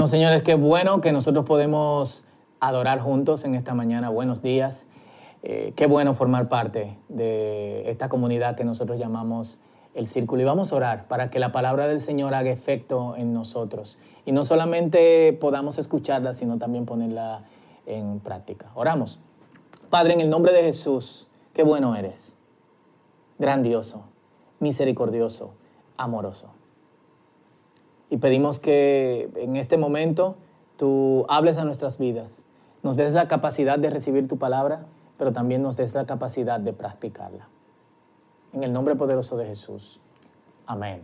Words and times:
Bueno, 0.00 0.08
señores, 0.08 0.42
qué 0.42 0.54
bueno 0.54 1.02
que 1.02 1.12
nosotros 1.12 1.44
podemos 1.44 2.24
adorar 2.58 3.00
juntos 3.00 3.44
en 3.44 3.54
esta 3.54 3.74
mañana. 3.74 4.08
Buenos 4.08 4.40
días. 4.40 4.86
Eh, 5.42 5.74
qué 5.76 5.84
bueno 5.84 6.14
formar 6.14 6.48
parte 6.48 6.96
de 7.10 7.82
esta 7.90 8.08
comunidad 8.08 8.56
que 8.56 8.64
nosotros 8.64 8.98
llamamos 8.98 9.58
el 9.92 10.06
círculo. 10.06 10.40
Y 10.40 10.46
vamos 10.46 10.72
a 10.72 10.76
orar 10.76 11.06
para 11.06 11.28
que 11.28 11.38
la 11.38 11.52
palabra 11.52 11.86
del 11.86 12.00
Señor 12.00 12.32
haga 12.32 12.48
efecto 12.48 13.14
en 13.14 13.34
nosotros. 13.34 13.98
Y 14.24 14.32
no 14.32 14.42
solamente 14.44 15.34
podamos 15.34 15.76
escucharla, 15.76 16.32
sino 16.32 16.56
también 16.56 16.86
ponerla 16.86 17.44
en 17.84 18.20
práctica. 18.20 18.70
Oramos. 18.74 19.20
Padre, 19.90 20.14
en 20.14 20.22
el 20.22 20.30
nombre 20.30 20.54
de 20.54 20.62
Jesús, 20.62 21.28
qué 21.52 21.62
bueno 21.62 21.94
eres. 21.94 22.38
Grandioso, 23.38 24.04
misericordioso, 24.60 25.52
amoroso. 25.98 26.54
Y 28.10 28.18
pedimos 28.18 28.58
que 28.58 29.30
en 29.36 29.56
este 29.56 29.76
momento 29.78 30.36
tú 30.76 31.24
hables 31.28 31.56
a 31.58 31.64
nuestras 31.64 31.96
vidas, 31.96 32.42
nos 32.82 32.96
des 32.96 33.14
la 33.14 33.28
capacidad 33.28 33.78
de 33.78 33.88
recibir 33.88 34.26
tu 34.26 34.38
palabra, 34.38 34.86
pero 35.16 35.32
también 35.32 35.62
nos 35.62 35.76
des 35.76 35.94
la 35.94 36.06
capacidad 36.06 36.58
de 36.58 36.72
practicarla. 36.72 37.48
En 38.52 38.64
el 38.64 38.72
nombre 38.72 38.96
poderoso 38.96 39.36
de 39.36 39.46
Jesús. 39.46 40.00
Amén. 40.66 41.02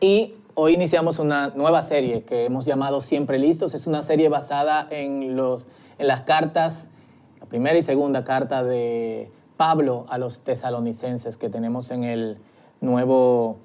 Y 0.00 0.34
hoy 0.54 0.74
iniciamos 0.74 1.18
una 1.18 1.48
nueva 1.48 1.82
serie 1.82 2.22
que 2.22 2.44
hemos 2.44 2.66
llamado 2.66 3.00
Siempre 3.00 3.38
Listos. 3.38 3.74
Es 3.74 3.86
una 3.86 4.02
serie 4.02 4.28
basada 4.28 4.86
en, 4.90 5.34
los, 5.34 5.66
en 5.98 6.06
las 6.06 6.22
cartas, 6.22 6.88
la 7.40 7.46
primera 7.46 7.78
y 7.78 7.82
segunda 7.82 8.22
carta 8.22 8.62
de 8.62 9.30
Pablo 9.56 10.06
a 10.08 10.18
los 10.18 10.40
tesalonicenses 10.40 11.36
que 11.36 11.48
tenemos 11.48 11.90
en 11.90 12.04
el 12.04 12.38
Nuevo 12.80 13.58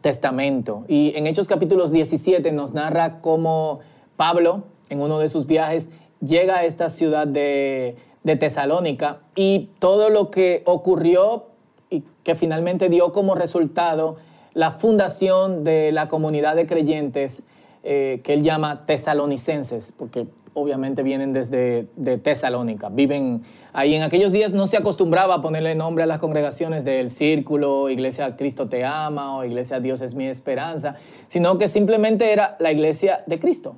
Testamento. 0.00 0.84
Y 0.88 1.12
en 1.16 1.26
Hechos 1.26 1.46
capítulos 1.46 1.92
17 1.92 2.52
nos 2.52 2.72
narra 2.72 3.20
cómo 3.20 3.80
Pablo, 4.16 4.64
en 4.88 5.00
uno 5.00 5.18
de 5.18 5.28
sus 5.28 5.46
viajes, 5.46 5.90
llega 6.20 6.58
a 6.58 6.64
esta 6.64 6.88
ciudad 6.88 7.26
de, 7.26 7.96
Tesalónica 8.24 9.18
y 9.34 9.70
todo 9.80 10.08
lo 10.08 10.30
que 10.30 10.62
ocurrió 10.64 11.46
y 11.90 12.04
que 12.22 12.36
finalmente 12.36 12.88
dio 12.88 13.12
como 13.12 13.34
resultado 13.34 14.16
la 14.54 14.70
fundación 14.70 15.64
de 15.64 15.90
la 15.90 16.06
comunidad 16.06 16.54
de 16.54 16.66
creyentes 16.66 17.42
eh, 17.82 18.20
que 18.22 18.34
él 18.34 18.44
llama 18.44 18.86
tesalonicenses, 18.86 19.92
porque 19.98 20.28
obviamente 20.54 21.02
vienen 21.02 21.32
desde 21.32 21.88
de 21.96 22.18
Tesalónica, 22.18 22.88
viven 22.88 23.42
ahí. 23.72 23.94
En 23.94 24.02
aquellos 24.02 24.32
días 24.32 24.52
no 24.52 24.66
se 24.66 24.76
acostumbraba 24.76 25.34
a 25.34 25.42
ponerle 25.42 25.74
nombre 25.74 26.04
a 26.04 26.06
las 26.06 26.18
congregaciones 26.18 26.84
del 26.84 27.10
círculo, 27.10 27.88
Iglesia 27.88 28.36
Cristo 28.36 28.68
te 28.68 28.84
ama 28.84 29.36
o 29.36 29.44
Iglesia 29.44 29.80
Dios 29.80 30.00
es 30.00 30.14
mi 30.14 30.26
esperanza, 30.26 30.96
sino 31.26 31.58
que 31.58 31.68
simplemente 31.68 32.32
era 32.32 32.56
la 32.58 32.72
iglesia 32.72 33.24
de 33.26 33.38
Cristo. 33.38 33.76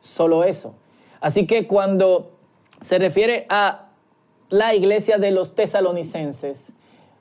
Solo 0.00 0.44
eso. 0.44 0.74
Así 1.20 1.46
que 1.46 1.66
cuando 1.66 2.32
se 2.80 2.98
refiere 2.98 3.46
a 3.48 3.88
la 4.50 4.74
iglesia 4.74 5.18
de 5.18 5.30
los 5.30 5.54
tesalonicenses 5.54 6.74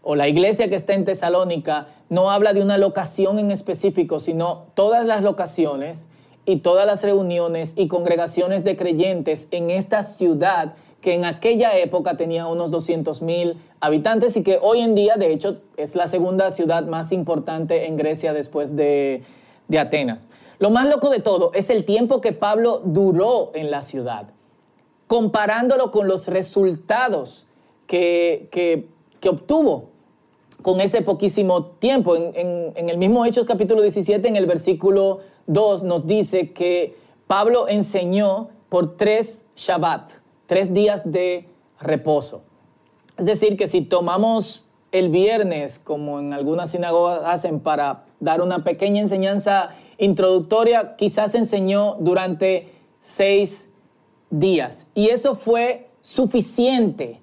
o 0.03 0.15
la 0.15 0.27
iglesia 0.27 0.69
que 0.69 0.75
está 0.75 0.93
en 0.93 1.03
Tesalónica, 1.03 1.87
no 2.09 2.31
habla 2.31 2.53
de 2.53 2.61
una 2.61 2.77
locación 2.77 3.39
en 3.39 3.51
específico, 3.51 4.19
sino 4.19 4.67
todas 4.73 5.05
las 5.05 5.23
locaciones 5.23 6.07
y 6.47 6.61
todas 6.61 6.87
las 6.87 7.03
reuniones 7.03 7.73
y 7.75 7.89
congregaciones 7.89 8.63
de 8.63 8.77
creyentes 8.77 9.49
en 9.51 9.69
esta 9.69 10.01
ciudad 10.01 10.75
que 11.01 11.13
en 11.13 11.25
aquella 11.25 11.77
época 11.77 12.15
tenía 12.15 12.47
unos 12.47 12.71
200 12.71 13.21
mil 13.21 13.61
habitantes 13.81 14.37
y 14.37 14.43
que 14.43 14.57
hoy 14.61 14.79
en 14.79 14.95
día, 14.95 15.17
de 15.17 15.33
hecho, 15.33 15.57
es 15.75 15.95
la 15.95 16.07
segunda 16.07 16.49
ciudad 16.51 16.85
más 16.87 17.11
importante 17.11 17.85
en 17.85 17.97
Grecia 17.97 18.31
después 18.33 18.77
de, 18.77 19.23
Atenas. 19.77 20.29
Lo 20.57 20.69
más 20.69 20.87
loco 20.87 21.09
de 21.09 21.19
todo 21.19 21.51
es 21.53 21.69
el 21.69 21.83
tiempo 21.83 22.21
que 22.21 22.31
Pablo 22.31 22.81
duró 22.83 23.51
en 23.53 23.69
la 23.69 23.81
ciudad, 23.81 24.29
comparándolo 25.07 25.91
con 25.91 26.07
los 26.07 26.29
resultados 26.29 27.45
que, 27.87 28.47
que, 28.51 28.87
obtuvo 29.29 29.89
con 30.61 30.79
ese 30.79 31.01
poquísimo 31.01 31.65
tiempo. 31.65 32.15
En, 32.15 32.71
en 32.73 32.89
el 32.89 32.97
mismo 32.97 33.25
Hechos 33.25 33.43
capítulo 33.43 33.81
17, 33.81 34.25
en 34.25 34.37
el 34.37 34.45
versículo 34.45 35.19
2 35.47 35.83
nos 35.83 36.05
dice 36.05 36.51
que 36.51 36.97
Pablo 37.25 37.67
enseñó 37.67 38.49
por 38.69 38.97
tres 38.97 39.45
Shabbat, 39.55 40.11
tres 40.45 40.73
días 40.73 41.01
de 41.05 41.49
reposo. 41.79 42.43
Es 43.17 43.25
decir, 43.25 43.57
que 43.57 43.67
si 43.67 43.81
tomamos 43.81 44.63
el 44.91 45.09
viernes, 45.09 45.79
como 45.79 46.19
en 46.19 46.33
algunas 46.33 46.71
sinagogas 46.71 47.21
hacen 47.25 47.59
para 47.59 48.05
dar 48.19 48.41
una 48.41 48.63
pequeña 48.63 49.01
enseñanza 49.01 49.71
introductoria, 49.97 50.95
quizás 50.95 51.35
enseñó 51.35 51.95
durante 51.99 52.73
seis 52.99 53.69
días. 54.29 54.87
Y 54.93 55.09
eso 55.09 55.35
fue 55.35 55.89
suficiente 56.01 57.19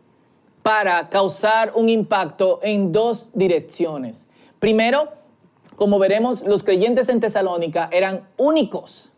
para 0.62 1.08
causar 1.08 1.72
un 1.74 1.88
impacto 1.88 2.60
en 2.62 2.91
dos 2.91 3.30
direcciones. 3.34 4.26
Primero, 4.58 5.10
como 5.76 5.98
veremos, 5.98 6.42
los 6.42 6.62
creyentes 6.62 7.08
en 7.08 7.20
Tesalónica 7.20 7.88
eran 7.92 8.28
únicos. 8.36 9.10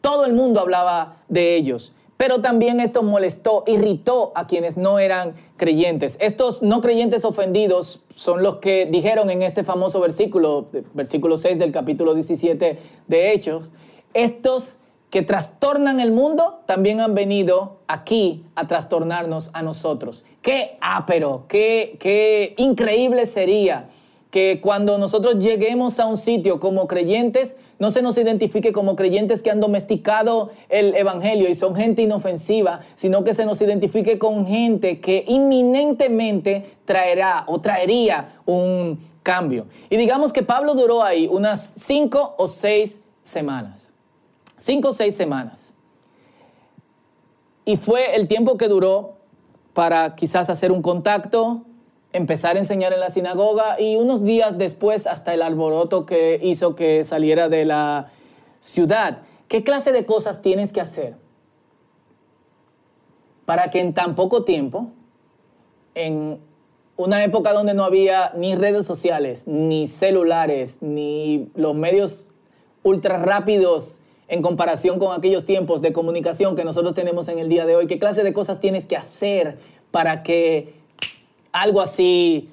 Todo 0.00 0.24
el 0.24 0.32
mundo 0.32 0.60
hablaba 0.60 1.16
de 1.28 1.56
ellos. 1.56 1.92
Pero 2.16 2.40
también 2.40 2.78
esto 2.78 3.02
molestó, 3.02 3.64
irritó 3.66 4.30
a 4.36 4.46
quienes 4.46 4.76
no 4.76 5.00
eran 5.00 5.34
creyentes. 5.56 6.16
Estos 6.20 6.62
no 6.62 6.80
creyentes 6.80 7.24
ofendidos 7.24 8.00
son 8.14 8.44
los 8.44 8.58
que 8.58 8.86
dijeron 8.86 9.28
en 9.28 9.42
este 9.42 9.64
famoso 9.64 9.98
versículo, 9.98 10.68
versículo 10.94 11.36
6 11.36 11.58
del 11.58 11.72
capítulo 11.72 12.14
17 12.14 12.78
de 13.08 13.32
Hechos, 13.32 13.70
estos 14.14 14.76
que 15.10 15.22
trastornan 15.22 15.98
el 15.98 16.12
mundo 16.12 16.60
también 16.66 17.00
han 17.00 17.14
venido 17.14 17.78
aquí 17.88 18.44
a 18.54 18.68
trastornarnos 18.68 19.50
a 19.52 19.62
nosotros. 19.62 20.24
Qué 20.42 20.78
ápero, 20.80 21.46
qué, 21.48 21.96
qué 21.98 22.54
increíble 22.56 23.26
sería 23.26 23.88
que 24.32 24.60
cuando 24.62 24.96
nosotros 24.96 25.44
lleguemos 25.44 26.00
a 26.00 26.06
un 26.06 26.16
sitio 26.16 26.58
como 26.58 26.88
creyentes, 26.88 27.58
no 27.78 27.90
se 27.90 28.00
nos 28.00 28.16
identifique 28.16 28.72
como 28.72 28.96
creyentes 28.96 29.42
que 29.42 29.50
han 29.50 29.60
domesticado 29.60 30.52
el 30.70 30.96
Evangelio 30.96 31.50
y 31.50 31.54
son 31.54 31.76
gente 31.76 32.00
inofensiva, 32.00 32.80
sino 32.94 33.24
que 33.24 33.34
se 33.34 33.44
nos 33.44 33.60
identifique 33.60 34.18
con 34.18 34.46
gente 34.46 35.00
que 35.00 35.26
inminentemente 35.28 36.76
traerá 36.86 37.44
o 37.46 37.60
traería 37.60 38.40
un 38.46 39.06
cambio. 39.22 39.66
Y 39.90 39.98
digamos 39.98 40.32
que 40.32 40.42
Pablo 40.42 40.74
duró 40.74 41.02
ahí 41.02 41.28
unas 41.30 41.74
cinco 41.76 42.34
o 42.38 42.48
seis 42.48 43.02
semanas. 43.20 43.90
Cinco 44.56 44.88
o 44.88 44.92
seis 44.94 45.14
semanas. 45.14 45.74
Y 47.66 47.76
fue 47.76 48.16
el 48.16 48.28
tiempo 48.28 48.56
que 48.56 48.68
duró 48.68 49.18
para 49.74 50.16
quizás 50.16 50.48
hacer 50.48 50.72
un 50.72 50.80
contacto, 50.80 51.66
empezar 52.12 52.56
a 52.56 52.58
enseñar 52.58 52.92
en 52.92 53.00
la 53.00 53.10
sinagoga 53.10 53.80
y 53.80 53.96
unos 53.96 54.22
días 54.22 54.58
después 54.58 55.06
hasta 55.06 55.34
el 55.34 55.42
alboroto 55.42 56.06
que 56.06 56.38
hizo 56.42 56.74
que 56.74 57.04
saliera 57.04 57.48
de 57.48 57.64
la 57.64 58.10
ciudad. 58.60 59.22
¿Qué 59.48 59.62
clase 59.62 59.92
de 59.92 60.06
cosas 60.06 60.42
tienes 60.42 60.72
que 60.72 60.80
hacer 60.80 61.14
para 63.44 63.70
que 63.70 63.80
en 63.80 63.92
tan 63.94 64.14
poco 64.14 64.44
tiempo, 64.44 64.90
en 65.94 66.40
una 66.96 67.24
época 67.24 67.52
donde 67.52 67.74
no 67.74 67.84
había 67.84 68.32
ni 68.36 68.54
redes 68.54 68.86
sociales, 68.86 69.46
ni 69.46 69.86
celulares, 69.86 70.78
ni 70.80 71.50
los 71.54 71.74
medios 71.74 72.28
ultra 72.82 73.18
rápidos 73.18 73.98
en 74.28 74.40
comparación 74.42 74.98
con 74.98 75.12
aquellos 75.12 75.44
tiempos 75.44 75.82
de 75.82 75.92
comunicación 75.92 76.56
que 76.56 76.64
nosotros 76.64 76.94
tenemos 76.94 77.28
en 77.28 77.38
el 77.38 77.48
día 77.48 77.66
de 77.66 77.76
hoy, 77.76 77.86
qué 77.86 77.98
clase 77.98 78.22
de 78.22 78.32
cosas 78.32 78.60
tienes 78.60 78.86
que 78.86 78.96
hacer 78.96 79.58
para 79.90 80.22
que 80.22 80.81
algo 81.52 81.80
así 81.80 82.48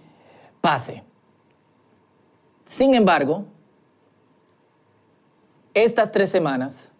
pase. 0.61 1.03
Sin 2.65 2.93
embargo, 2.93 3.45
estas 5.73 6.11
tres 6.11 6.29
semanas 6.29 6.91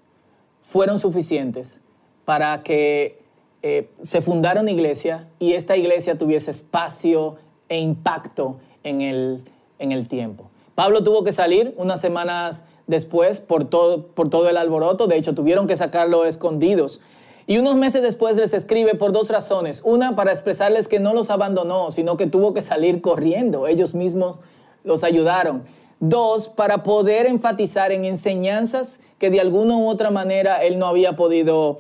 fueron 0.64 1.00
suficientes 1.00 1.80
para 2.26 2.64
que 2.64 3.20
eh, 3.62 3.90
se 4.02 4.22
fundara 4.22 4.62
una 4.62 4.72
iglesia 4.72 5.28
y 5.38 5.54
esta 5.54 5.76
iglesia 5.76 6.18
tuviese 6.18 6.52
espacio 6.52 7.38
e 7.68 7.78
impacto 7.80 8.60
en 8.84 9.02
el, 9.02 9.44
en 9.80 9.92
el 9.92 10.08
tiempo. 10.08 10.50
Pablo 10.76 11.04
tuvo 11.04 11.24
que 11.24 11.32
salir 11.32 11.74
unas 11.78 12.00
semanas 12.00 12.64
después 12.88 13.40
por 13.40 13.66
todo, 13.66 14.08
por 14.08 14.30
todo 14.30 14.50
el 14.50 14.58
alboroto, 14.58 15.08
de 15.08 15.18
hecho 15.18 15.36
tuvieron 15.36 15.68
que 15.68 15.76
sacarlo 15.76 16.26
escondidos 16.26 17.02
y 17.50 17.58
unos 17.58 17.78
meses 17.78 18.04
después 18.04 18.36
les 18.36 18.54
escribe 18.54 18.94
por 18.94 19.12
dos 19.12 19.32
razones. 19.32 19.82
Una, 19.84 20.16
para 20.16 20.32
expresarles 20.32 20.88
que 20.88 21.00
no 21.00 21.16
los 21.16 21.32
abandonó, 21.32 21.90
sino 21.90 22.16
que 22.16 22.28
tuvo 22.28 22.54
que 22.54 22.62
salir 22.62 23.02
corriendo. 23.02 23.66
Ellos 23.66 23.96
mismos 23.96 24.40
los 24.84 25.04
ayudaron. 25.04 25.64
Dos, 26.00 26.48
para 26.48 26.84
poder 26.84 27.26
enfatizar 27.26 27.92
en 27.92 28.06
enseñanzas 28.06 29.00
que 29.18 29.32
de 29.32 29.42
alguna 29.42 29.78
u 29.78 29.88
otra 29.88 30.12
manera 30.12 30.64
él 30.64 30.78
no 30.78 30.86
había 30.86 31.16
podido 31.16 31.80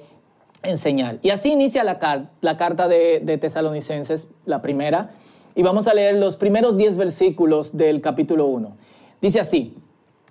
enseñar. 0.63 1.19
Y 1.21 1.29
así 1.29 1.51
inicia 1.51 1.83
la, 1.83 1.99
carta 1.99 2.87
de, 2.87 3.21
de 3.23 3.37
Tesalonicenses, 3.37 4.31
la 4.45 4.63
primera. 4.63 5.11
Y 5.53 5.61
vamos 5.61 5.87
a 5.87 5.93
leer 5.93 6.15
los 6.15 6.35
primeros 6.35 6.77
diez 6.77 6.97
versículos 6.97 7.77
del 7.77 8.01
capítulo 8.01 8.47
1. 8.47 8.75
Dice 9.21 9.39
así, 9.39 9.75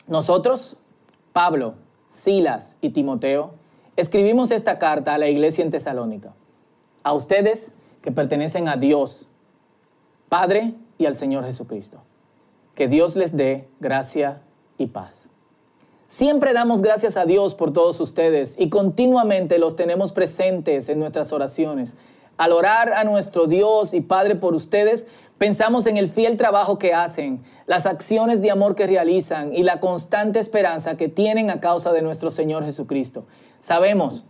nosotros, 0.09 0.77
Pablo, 1.33 1.75
Silas 2.09 2.77
y 2.81 2.91
Timoteo, 2.91 3.53
escribimos 3.99 4.53
esta 4.53 4.79
carta 4.79 5.15
a 5.15 5.19
la 5.19 5.29
iglesia 5.29 5.65
en 5.65 5.73
Tesalónica. 5.73 6.33
A 7.03 7.15
ustedes 7.15 7.73
que 8.01 8.13
pertenecen 8.13 8.69
a 8.69 8.77
Dios, 8.77 9.29
Padre 10.29 10.75
y 10.99 11.07
al 11.07 11.17
Señor 11.17 11.45
Jesucristo. 11.45 11.99
Que 12.77 12.87
Dios 12.87 13.17
les 13.17 13.37
dé 13.37 13.69
gracia 13.81 14.41
y 14.79 14.87
paz. 14.87 15.29
Siempre 16.07 16.53
damos 16.53 16.81
gracias 16.81 17.17
a 17.17 17.27
Dios 17.27 17.57
por 17.57 17.73
todos 17.73 18.01
ustedes 18.01 18.55
y 18.57 18.69
continuamente 18.69 19.59
los 19.59 19.75
tenemos 19.75 20.13
presentes 20.13 20.89
en 20.89 21.01
nuestras 21.01 21.33
oraciones. 21.33 21.97
Al 22.37 22.53
orar 22.53 22.93
a 22.93 23.03
nuestro 23.03 23.49
Dios 23.49 23.95
y 23.95 24.01
Padre 24.01 24.37
por 24.37 24.55
ustedes, 24.55 25.09
pensamos 25.39 25.87
en 25.87 25.97
el 25.97 26.09
fiel 26.09 26.37
trabajo 26.37 26.79
que 26.79 26.95
hacen, 26.95 27.43
las 27.67 27.85
acciones 27.85 28.41
de 28.41 28.53
amor 28.53 28.77
que 28.77 28.87
realizan 28.87 29.53
y 29.55 29.65
la 29.65 29.81
constante 29.81 30.39
esperanza 30.39 30.97
que 30.97 31.09
tienen 31.09 31.51
a 31.51 31.59
causa 31.59 31.93
de 31.93 32.01
nuestro 32.01 32.31
Señor 32.31 32.65
Jesucristo. 32.65 33.27
Sabemos, 33.61 34.25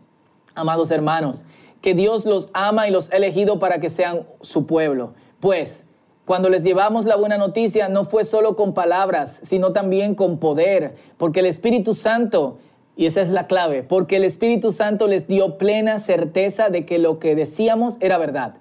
amados 0.55 0.91
hermanos, 0.91 1.45
que 1.81 1.95
Dios 1.95 2.27
los 2.27 2.49
ama 2.53 2.89
y 2.89 2.91
los 2.91 3.11
ha 3.11 3.17
elegido 3.17 3.59
para 3.59 3.81
que 3.81 3.91
sean 3.91 4.27
su 4.41 4.67
pueblo. 4.67 5.15
Pues, 5.41 5.85
cuando 6.25 6.51
les 6.51 6.63
llevamos 6.63 7.07
la 7.07 7.17
buena 7.17 7.39
noticia, 7.39 7.89
no 7.89 8.05
fue 8.05 8.25
solo 8.25 8.57
con 8.57 8.75
palabras, 8.75 9.41
sino 9.43 9.73
también 9.73 10.15
con 10.15 10.39
poder, 10.39 10.97
porque 11.17 11.41
el 11.41 11.47
Espíritu 11.47 11.95
Santo, 11.95 12.59
y 12.97 13.07
esa 13.07 13.23
es 13.23 13.31
la 13.31 13.47
clave, 13.47 13.83
porque 13.83 14.17
el 14.17 14.25
Espíritu 14.25 14.71
Santo 14.71 15.07
les 15.07 15.27
dio 15.27 15.57
plena 15.57 15.99
certeza 15.99 16.69
de 16.69 16.85
que 16.85 16.99
lo 16.99 17.19
que 17.19 17.35
decíamos 17.35 17.97
era 18.01 18.19
verdad. 18.19 18.57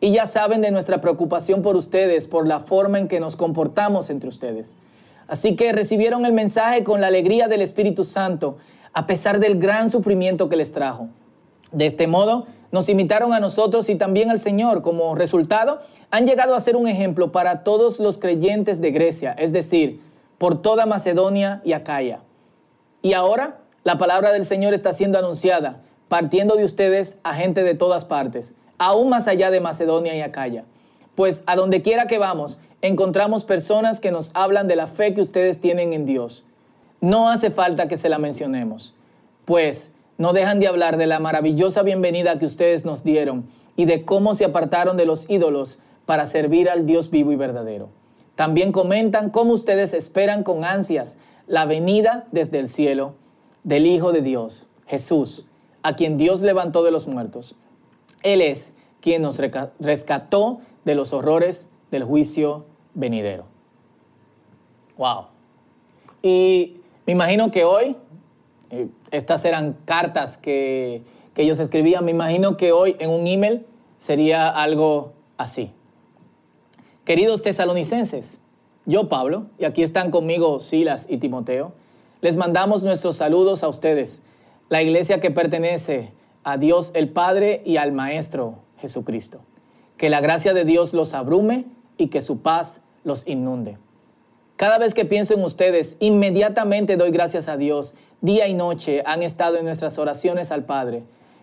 Y 0.00 0.12
ya 0.12 0.26
saben 0.26 0.62
de 0.62 0.70
nuestra 0.70 1.00
preocupación 1.00 1.62
por 1.62 1.76
ustedes, 1.76 2.26
por 2.26 2.46
la 2.46 2.60
forma 2.60 2.98
en 2.98 3.08
que 3.08 3.20
nos 3.20 3.36
comportamos 3.36 4.08
entre 4.08 4.28
ustedes. 4.28 4.74
Así 5.26 5.54
que 5.54 5.72
recibieron 5.72 6.24
el 6.24 6.32
mensaje 6.32 6.82
con 6.82 7.00
la 7.00 7.08
alegría 7.08 7.46
del 7.46 7.60
Espíritu 7.60 8.04
Santo, 8.04 8.56
a 8.92 9.06
pesar 9.06 9.40
del 9.40 9.58
gran 9.58 9.90
sufrimiento 9.90 10.48
que 10.48 10.56
les 10.56 10.72
trajo. 10.72 11.08
De 11.70 11.86
este 11.86 12.06
modo, 12.06 12.46
nos 12.70 12.88
imitaron 12.88 13.32
a 13.32 13.40
nosotros 13.40 13.88
y 13.88 13.96
también 13.96 14.30
al 14.30 14.38
Señor. 14.38 14.82
Como 14.82 15.14
resultado, 15.14 15.80
han 16.10 16.26
llegado 16.26 16.54
a 16.54 16.60
ser 16.60 16.76
un 16.76 16.88
ejemplo 16.88 17.32
para 17.32 17.64
todos 17.64 17.98
los 17.98 18.18
creyentes 18.18 18.80
de 18.80 18.90
Grecia, 18.90 19.32
es 19.32 19.52
decir, 19.52 20.00
por 20.38 20.60
toda 20.60 20.86
Macedonia 20.86 21.62
y 21.64 21.72
Acaya. 21.72 22.20
Y 23.00 23.14
ahora 23.14 23.58
la 23.84 23.98
palabra 23.98 24.32
del 24.32 24.44
Señor 24.44 24.74
está 24.74 24.92
siendo 24.92 25.18
anunciada, 25.18 25.80
partiendo 26.08 26.56
de 26.56 26.64
ustedes 26.64 27.18
a 27.22 27.34
gente 27.34 27.62
de 27.62 27.74
todas 27.74 28.04
partes 28.04 28.54
aún 28.82 29.08
más 29.08 29.28
allá 29.28 29.52
de 29.52 29.60
Macedonia 29.60 30.16
y 30.16 30.22
Acaya. 30.22 30.64
Pues 31.14 31.44
a 31.46 31.54
donde 31.54 31.82
quiera 31.82 32.08
que 32.08 32.18
vamos, 32.18 32.58
encontramos 32.80 33.44
personas 33.44 34.00
que 34.00 34.10
nos 34.10 34.32
hablan 34.34 34.66
de 34.66 34.74
la 34.74 34.88
fe 34.88 35.14
que 35.14 35.20
ustedes 35.20 35.60
tienen 35.60 35.92
en 35.92 36.04
Dios. 36.04 36.44
No 37.02 37.28
hace 37.28 37.50
falta 37.50 37.86
que 37.86 37.98
se 37.98 38.08
la 38.08 38.18
mencionemos, 38.18 38.94
pues 39.44 39.90
no 40.16 40.32
dejan 40.32 40.58
de 40.58 40.68
hablar 40.68 40.96
de 40.96 41.06
la 41.06 41.20
maravillosa 41.20 41.82
bienvenida 41.82 42.38
que 42.38 42.46
ustedes 42.46 42.86
nos 42.86 43.04
dieron 43.04 43.44
y 43.76 43.84
de 43.84 44.06
cómo 44.06 44.34
se 44.34 44.46
apartaron 44.46 44.96
de 44.96 45.04
los 45.04 45.28
ídolos 45.28 45.78
para 46.06 46.24
servir 46.24 46.70
al 46.70 46.86
Dios 46.86 47.10
vivo 47.10 47.30
y 47.32 47.36
verdadero. 47.36 47.90
También 48.36 48.72
comentan 48.72 49.28
cómo 49.28 49.52
ustedes 49.52 49.92
esperan 49.92 50.44
con 50.44 50.64
ansias 50.64 51.18
la 51.46 51.66
venida 51.66 52.26
desde 52.32 52.58
el 52.58 52.68
cielo 52.68 53.16
del 53.64 53.84
Hijo 53.86 54.12
de 54.12 54.22
Dios, 54.22 54.66
Jesús, 54.86 55.44
a 55.82 55.94
quien 55.94 56.16
Dios 56.16 56.40
levantó 56.40 56.82
de 56.82 56.92
los 56.92 57.06
muertos 57.06 57.56
él 58.22 58.40
es 58.40 58.74
quien 59.00 59.22
nos 59.22 59.38
rescató 59.80 60.60
de 60.84 60.94
los 60.94 61.12
horrores 61.12 61.68
del 61.90 62.04
juicio 62.04 62.64
venidero. 62.94 63.44
Wow. 64.96 65.26
Y 66.22 66.76
me 67.06 67.12
imagino 67.12 67.50
que 67.50 67.64
hoy, 67.64 67.96
eh, 68.70 68.88
estas 69.10 69.44
eran 69.44 69.76
cartas 69.84 70.36
que, 70.36 71.02
que 71.34 71.42
ellos 71.42 71.58
escribían, 71.58 72.04
me 72.04 72.10
imagino 72.10 72.56
que 72.56 72.72
hoy 72.72 72.96
en 72.98 73.10
un 73.10 73.26
email 73.26 73.66
sería 73.98 74.48
algo 74.48 75.12
así. 75.36 75.72
Queridos 77.04 77.42
tesalonicenses, 77.42 78.38
yo 78.86 79.08
Pablo, 79.08 79.46
y 79.58 79.64
aquí 79.64 79.82
están 79.82 80.10
conmigo 80.10 80.60
Silas 80.60 81.06
y 81.08 81.18
Timoteo, 81.18 81.72
les 82.20 82.36
mandamos 82.36 82.84
nuestros 82.84 83.16
saludos 83.16 83.64
a 83.64 83.68
ustedes, 83.68 84.22
la 84.68 84.82
iglesia 84.82 85.20
que 85.20 85.30
pertenece 85.30 86.12
a 86.44 86.56
Dios 86.56 86.92
el 86.94 87.08
Padre 87.08 87.62
y 87.64 87.76
al 87.76 87.92
Maestro 87.92 88.58
Jesucristo. 88.78 89.40
Que 89.96 90.10
la 90.10 90.20
gracia 90.20 90.54
de 90.54 90.64
Dios 90.64 90.92
los 90.94 91.14
abrume 91.14 91.66
y 91.98 92.08
que 92.08 92.20
su 92.20 92.40
paz 92.40 92.80
los 93.04 93.26
inunde. 93.26 93.78
Cada 94.62 94.78
vez 94.78 94.94
que 94.94 95.04
pienso 95.04 95.34
en 95.34 95.42
ustedes, 95.42 95.96
inmediatamente 95.98 96.96
doy 96.96 97.10
gracias 97.10 97.48
a 97.48 97.56
Dios. 97.56 97.96
Día 98.20 98.46
y 98.46 98.54
noche 98.54 99.02
han 99.04 99.24
estado 99.24 99.56
en 99.56 99.64
nuestras 99.64 99.98
oraciones 99.98 100.52
al 100.52 100.66
Padre, 100.66 101.02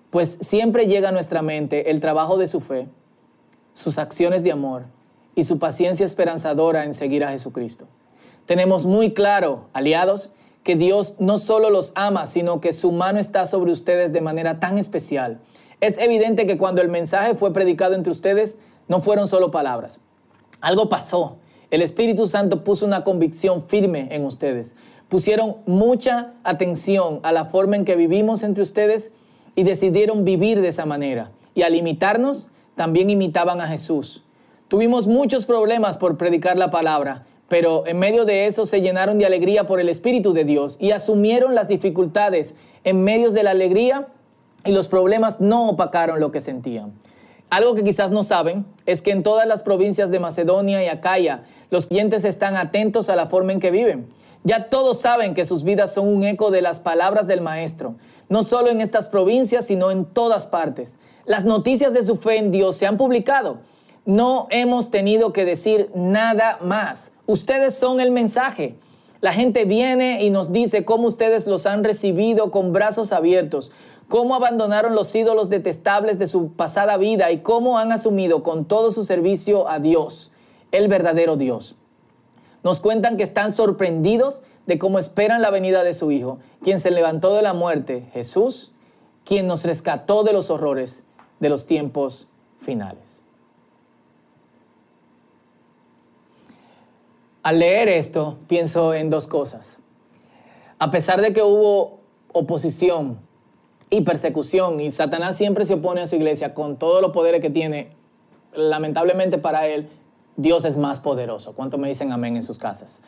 pues 0.10 0.38
siempre 0.39 0.88
llega 0.88 1.10
a 1.10 1.12
nuestra 1.12 1.42
mente 1.42 1.92
el 1.92 2.00
trabajo 2.00 2.38
de 2.38 2.48
su 2.48 2.62
fe, 2.62 2.88
sus 3.74 3.98
acciones 3.98 4.42
de 4.45 4.54
amor 4.54 4.86
y 5.36 5.44
su 5.44 5.60
paciencia 5.60 6.06
esperanzadora 6.06 6.86
en 6.86 6.94
seguir 6.94 7.25
a 7.25 7.31
Jesucristo. 7.31 7.88
Tenemos 8.45 8.86
muy 8.86 9.13
claro, 9.13 9.66
aliados, 9.74 10.30
que 10.63 10.77
Dios 10.77 11.16
no 11.19 11.39
solo 11.39 11.69
los 11.69 11.92
ama, 11.95 12.25
sino 12.25 12.62
que 12.62 12.71
su 12.71 12.94
mano 12.94 13.19
está 13.19 13.45
sobre 13.45 13.74
ustedes 13.74 14.13
de 14.13 14.21
manera 14.21 14.62
tan 14.62 14.77
especial. 14.77 15.42
Es 15.81 15.98
evidente 15.98 16.48
que 16.48 16.57
cuando 16.57 16.81
el 16.81 16.88
mensaje 16.88 17.36
fue 17.36 17.51
predicado 17.51 17.95
entre 17.95 18.12
ustedes, 18.12 18.60
no 18.88 19.01
fueron 19.01 19.27
solo 19.27 19.51
palabras. 19.51 20.00
Algo 20.62 20.88
pasó. 20.88 21.36
El 21.71 21.81
Espíritu 21.83 22.25
Santo 22.25 22.63
puso 22.63 22.86
una 22.86 23.04
convicción 23.04 23.62
firme 23.62 24.07
en 24.12 24.25
ustedes. 24.25 24.75
Pusieron 25.07 25.57
mucha 25.66 26.33
atención 26.44 27.19
a 27.24 27.31
la 27.31 27.45
forma 27.45 27.75
en 27.75 27.86
que 27.86 27.95
vivimos 27.95 28.44
entre 28.44 28.63
ustedes 28.63 29.12
y 29.56 29.63
decidieron 29.63 30.25
vivir 30.25 30.62
de 30.62 30.69
esa 30.69 30.86
manera. 30.86 31.31
Y 31.54 31.62
al 31.62 31.75
imitarnos, 31.75 32.48
también 32.75 33.10
imitaban 33.10 33.60
a 33.62 33.68
Jesús. 33.68 34.24
Tuvimos 34.68 35.06
muchos 35.06 35.45
problemas 35.45 35.98
por 35.98 36.18
predicar 36.18 36.57
la 36.57 36.71
palabra, 36.71 37.25
pero 37.50 37.85
en 37.85 37.99
medio 37.99 38.26
de 38.26 38.45
eso 38.45 38.66
se 38.66 38.81
llenaron 38.81 39.18
de 39.18 39.26
alegría 39.26 39.66
por 39.66 39.80
el 39.80 39.90
Espíritu 39.90 40.33
de 40.33 40.45
Dios 40.45 40.78
y 40.80 40.92
asumieron 40.92 41.56
las 41.56 41.68
dificultades 41.68 42.56
en 42.83 43.04
medio 43.04 43.31
de 43.31 43.44
la 43.44 43.52
alegría 43.52 44.07
y 44.64 44.71
los 44.71 44.88
problemas 44.88 45.42
no 45.42 45.69
opacaron 45.69 46.19
lo 46.19 46.31
que 46.31 46.42
sentían. 46.42 46.94
Algo 47.49 47.73
que 47.73 47.83
quizás 47.83 48.11
no 48.11 48.23
saben 48.23 48.65
es 48.85 49.01
que 49.01 49.11
en 49.11 49.23
todas 49.23 49.47
las 49.47 49.63
provincias 49.63 50.11
de 50.11 50.19
Macedonia 50.19 50.83
y 50.83 50.87
Acaya 50.87 51.44
los 51.71 51.87
clientes 51.87 52.25
están 52.25 52.56
atentos 52.56 53.09
a 53.09 53.15
la 53.15 53.27
forma 53.27 53.53
en 53.53 53.59
que 53.59 53.71
viven. 53.71 54.07
Ya 54.44 54.69
todos 54.69 55.01
saben 55.01 55.33
que 55.33 55.45
sus 55.45 55.63
vidas 55.63 55.94
son 55.94 56.07
un 56.07 56.23
eco 56.23 56.51
de 56.51 56.61
las 56.61 56.79
palabras 56.79 57.27
del 57.27 57.41
Maestro, 57.41 57.95
no 58.29 58.44
solo 58.44 58.69
en 58.69 58.81
estas 58.81 59.09
provincias, 59.09 59.65
sino 59.65 59.91
en 59.91 60.06
todas 60.06 60.47
partes. 60.47 60.97
Las 61.25 61.44
noticias 61.44 61.94
de 61.94 62.06
su 62.06 62.15
fe 62.15 62.37
en 62.37 62.51
Dios 62.51 62.75
se 62.75 62.87
han 62.87 62.97
publicado. 62.97 63.59
No 64.06 64.47
hemos 64.49 64.89
tenido 64.89 65.33
que 65.33 65.45
decir 65.45 65.91
nada 65.94 66.57
más. 66.61 67.11
Ustedes 67.25 67.77
son 67.77 67.99
el 67.99 68.11
mensaje. 68.11 68.75
La 69.21 69.33
gente 69.33 69.65
viene 69.65 70.23
y 70.23 70.29
nos 70.29 70.53
dice 70.53 70.85
cómo 70.85 71.07
ustedes 71.07 71.45
los 71.45 71.65
han 71.65 71.83
recibido 71.83 72.51
con 72.51 72.71
brazos 72.71 73.11
abiertos, 73.11 73.71
cómo 74.09 74.35
abandonaron 74.35 74.95
los 74.95 75.16
ídolos 75.16 75.49
detestables 75.49 76.19
de 76.19 76.28
su 76.28 76.51
pasada 76.51 76.97
vida 76.97 77.31
y 77.31 77.39
cómo 77.39 77.78
han 77.78 77.92
asumido 77.92 78.44
con 78.44 78.66
todo 78.66 78.92
su 78.92 79.06
servicio 79.06 79.69
a 79.69 79.80
Dios, 79.80 80.31
el 80.71 80.87
verdadero 80.87 81.37
Dios. 81.37 81.75
Nos 82.63 82.81
cuentan 82.81 83.16
que 83.16 83.23
están 83.23 83.54
sorprendidos 83.54 84.42
de 84.66 84.78
cómo 84.80 84.99
esperan 84.99 85.42
la 85.42 85.51
venida 85.51 85.83
de 85.83 85.94
su 85.94 86.11
Hijo, 86.11 86.39
quien 86.61 86.80
se 86.80 86.92
levantó 86.92 87.35
de 87.35 87.44
la 87.44 87.54
muerte, 87.54 88.09
Jesús, 88.11 88.71
quien 89.23 89.47
nos 89.47 89.63
rescató 89.63 90.23
de 90.23 90.33
los 90.33 90.49
horrores 90.49 91.04
de 91.39 91.49
los 91.49 91.68
tiempos 91.68 92.28
finales. 92.59 93.21
Al 97.44 97.59
leer 97.59 97.87
esto, 97.87 98.37
pienso 98.47 98.94
en 98.94 99.09
dos 99.09 99.28
cosas. 99.28 99.78
A 100.80 100.92
pesar 100.92 101.21
de 101.21 101.31
que 101.31 101.42
hubo 101.42 101.99
oposición 102.33 103.29
y 103.89 104.01
persecución, 104.01 104.79
y 104.79 104.91
Satanás 104.91 105.35
siempre 105.35 105.65
se 105.65 105.75
opone 105.75 106.01
a 106.01 106.07
su 106.07 106.15
iglesia 106.15 106.53
con 106.53 106.77
todos 106.77 107.01
los 107.01 107.11
poderes 107.11 107.41
que 107.41 107.49
tiene, 107.49 107.89
lamentablemente 108.53 109.37
para 109.37 109.67
él, 109.67 109.89
Dios 110.37 110.63
es 110.65 110.77
más 110.77 110.99
poderoso. 110.99 111.53
¿Cuánto 111.53 111.77
me 111.77 111.87
dicen 111.87 112.11
amén 112.11 112.35
en 112.35 112.43
sus 112.43 112.57
casas? 112.57 113.01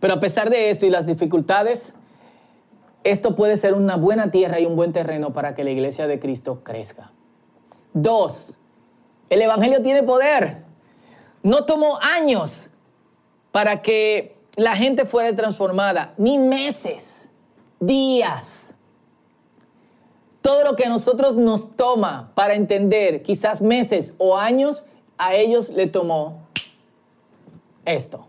Pero 0.00 0.14
a 0.14 0.20
pesar 0.20 0.50
de 0.50 0.70
esto 0.70 0.86
y 0.86 0.90
las 0.90 1.06
dificultades, 1.06 1.94
esto 3.04 3.36
puede 3.36 3.56
ser 3.56 3.74
una 3.74 3.96
buena 3.96 4.30
tierra 4.30 4.58
y 4.60 4.66
un 4.66 4.76
buen 4.76 4.92
terreno 4.92 5.32
para 5.32 5.54
que 5.54 5.64
la 5.64 5.70
iglesia 5.70 6.06
de 6.06 6.18
Cristo 6.18 6.62
crezca. 6.64 7.12
Dos, 7.92 8.56
el 9.30 9.42
Evangelio 9.42 9.82
tiene 9.82 10.02
poder. 10.02 10.64
No 11.42 11.64
tomó 11.64 11.98
años 12.00 12.70
para 13.50 13.82
que 13.82 14.36
la 14.56 14.76
gente 14.76 15.04
fuera 15.04 15.34
transformada, 15.34 16.14
ni 16.16 16.38
meses, 16.38 17.28
días. 17.80 18.74
Todo 20.42 20.64
lo 20.64 20.76
que 20.76 20.84
a 20.84 20.88
nosotros 20.88 21.36
nos 21.36 21.76
toma 21.76 22.32
para 22.34 22.54
entender, 22.54 23.22
quizás 23.22 23.62
meses 23.62 24.14
o 24.18 24.36
años, 24.36 24.84
a 25.16 25.34
ellos 25.34 25.70
le 25.70 25.86
tomó 25.86 26.40
esto. 27.84 28.26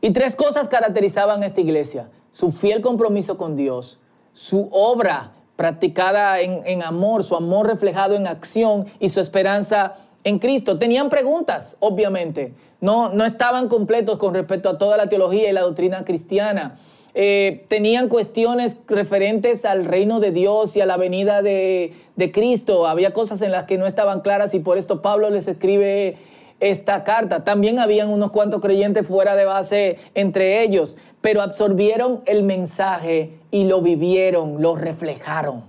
Y 0.00 0.12
tres 0.12 0.36
cosas 0.36 0.68
caracterizaban 0.68 1.42
a 1.42 1.46
esta 1.46 1.60
iglesia. 1.60 2.08
su 2.30 2.52
fiel 2.52 2.82
compromiso 2.82 3.36
con 3.36 3.56
Dios, 3.56 3.98
su 4.32 4.68
obra 4.70 5.32
practicada 5.56 6.40
en, 6.40 6.82
amor, 6.84 7.24
su 7.24 7.34
amor 7.34 7.66
reflejado 7.66 8.14
en 8.14 8.28
acción 8.28 8.86
y 9.00 9.08
su 9.08 9.18
esperanza 9.18 9.96
en 10.22 10.38
Cristo. 10.38 10.78
Tenían 10.78 11.08
preguntas, 11.08 11.76
obviamente. 11.80 12.54
No, 12.80 13.08
no 13.08 13.24
estaban 13.24 13.68
completos 13.68 14.18
con 14.18 14.34
respecto 14.34 14.68
a 14.68 14.78
toda 14.78 14.96
la 14.96 15.08
teología 15.08 15.50
y 15.50 15.52
la 15.52 15.62
doctrina 15.62 16.04
cristiana. 16.04 16.78
Eh, 17.20 17.64
tenían 17.66 18.08
cuestiones 18.08 18.80
referentes 18.86 19.64
al 19.64 19.86
reino 19.86 20.20
de 20.20 20.30
Dios 20.30 20.76
y 20.76 20.80
a 20.80 20.86
la 20.86 20.96
venida 20.96 21.42
de, 21.42 21.92
de 22.14 22.30
Cristo. 22.30 22.86
Había 22.86 23.12
cosas 23.12 23.42
en 23.42 23.50
las 23.50 23.64
que 23.64 23.76
no 23.76 23.86
estaban 23.86 24.20
claras 24.20 24.54
y 24.54 24.60
por 24.60 24.78
esto 24.78 25.02
Pablo 25.02 25.28
les 25.28 25.48
escribe 25.48 26.16
esta 26.60 27.02
carta. 27.02 27.42
También 27.42 27.80
habían 27.80 28.08
unos 28.10 28.30
cuantos 28.30 28.60
creyentes 28.60 29.08
fuera 29.08 29.34
de 29.34 29.44
base 29.46 29.98
entre 30.14 30.62
ellos, 30.62 30.96
pero 31.20 31.42
absorbieron 31.42 32.22
el 32.24 32.44
mensaje 32.44 33.40
y 33.50 33.64
lo 33.64 33.82
vivieron, 33.82 34.62
lo 34.62 34.76
reflejaron. 34.76 35.64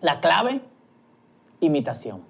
La 0.00 0.20
clave, 0.20 0.60
imitación. 1.58 2.22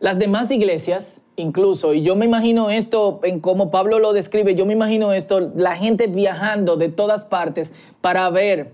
Las 0.00 0.18
demás 0.18 0.50
iglesias, 0.50 1.20
incluso, 1.36 1.92
y 1.92 2.00
yo 2.00 2.16
me 2.16 2.24
imagino 2.24 2.70
esto 2.70 3.20
en 3.22 3.38
cómo 3.38 3.70
Pablo 3.70 3.98
lo 3.98 4.14
describe, 4.14 4.54
yo 4.54 4.64
me 4.64 4.72
imagino 4.72 5.12
esto, 5.12 5.52
la 5.54 5.76
gente 5.76 6.06
viajando 6.06 6.76
de 6.76 6.88
todas 6.88 7.26
partes 7.26 7.74
para 8.00 8.30
ver 8.30 8.72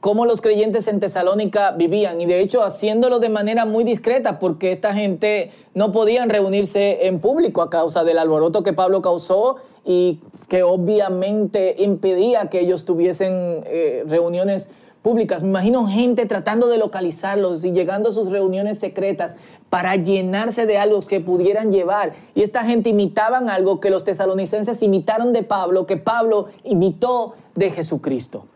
cómo 0.00 0.26
los 0.26 0.42
creyentes 0.42 0.86
en 0.86 1.00
Tesalónica 1.00 1.70
vivían. 1.70 2.20
Y 2.20 2.26
de 2.26 2.40
hecho 2.40 2.62
haciéndolo 2.62 3.18
de 3.18 3.30
manera 3.30 3.64
muy 3.64 3.82
discreta 3.82 4.38
porque 4.38 4.72
esta 4.72 4.92
gente 4.92 5.52
no 5.72 5.90
podían 5.90 6.28
reunirse 6.28 7.06
en 7.06 7.20
público 7.20 7.62
a 7.62 7.70
causa 7.70 8.04
del 8.04 8.18
alboroto 8.18 8.62
que 8.62 8.74
Pablo 8.74 9.00
causó 9.00 9.56
y 9.86 10.20
que 10.48 10.62
obviamente 10.62 11.76
impedía 11.78 12.50
que 12.50 12.60
ellos 12.60 12.84
tuviesen 12.84 13.62
eh, 13.64 14.04
reuniones 14.06 14.70
Me 15.14 15.48
imagino 15.48 15.86
gente 15.86 16.26
tratando 16.26 16.68
de 16.68 16.78
localizarlos 16.78 17.64
y 17.64 17.72
llegando 17.72 18.10
a 18.10 18.12
sus 18.12 18.30
reuniones 18.30 18.78
secretas 18.78 19.36
para 19.70 19.96
llenarse 19.96 20.66
de 20.66 20.78
algo 20.78 21.00
que 21.00 21.20
pudieran 21.20 21.70
llevar. 21.70 22.12
Y 22.34 22.42
esta 22.42 22.64
gente 22.64 22.90
imitaban 22.90 23.48
algo 23.48 23.80
que 23.80 23.90
los 23.90 24.04
tesalonicenses 24.04 24.82
imitaron 24.82 25.32
de 25.32 25.42
Pablo, 25.42 25.86
que 25.86 25.96
Pablo 25.96 26.48
imitó 26.64 27.34
de 27.54 27.70
Jesucristo. 27.70 28.46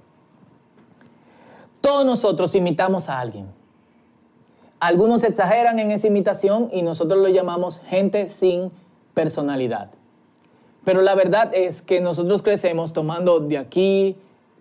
Todos 1.80 2.04
nosotros 2.04 2.54
imitamos 2.54 3.08
a 3.08 3.18
alguien. 3.18 3.46
Algunos 4.78 5.24
exageran 5.24 5.78
en 5.78 5.90
esa 5.90 6.06
imitación 6.06 6.68
y 6.72 6.82
nosotros 6.82 7.20
lo 7.20 7.28
llamamos 7.28 7.80
gente 7.86 8.26
sin 8.26 8.72
personalidad. 9.14 9.90
Pero 10.84 11.02
la 11.02 11.14
verdad 11.14 11.52
es 11.54 11.82
que 11.82 12.00
nosotros 12.00 12.42
crecemos 12.42 12.92
tomando 12.92 13.38
de 13.40 13.58
aquí, 13.58 14.16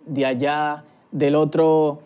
de 0.06 0.26
allá, 0.26 0.84
del 1.12 1.36
otro 1.36 2.00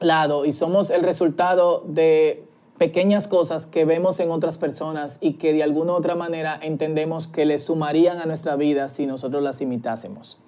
lado 0.00 0.44
y 0.44 0.52
somos 0.52 0.90
el 0.90 1.02
resultado 1.02 1.82
de 1.86 2.44
pequeñas 2.78 3.26
cosas 3.26 3.66
que 3.66 3.84
vemos 3.84 4.20
en 4.20 4.30
otras 4.30 4.56
personas 4.56 5.18
y 5.20 5.34
que 5.34 5.52
de 5.52 5.62
alguna 5.62 5.92
u 5.92 5.96
otra 5.96 6.14
manera 6.14 6.58
entendemos 6.62 7.26
que 7.26 7.44
le 7.44 7.58
sumarían 7.58 8.18
a 8.18 8.26
nuestra 8.26 8.56
vida 8.56 8.88
si 8.88 9.06
nosotros 9.06 9.42
las 9.42 9.60
imitásemos. 9.60 10.38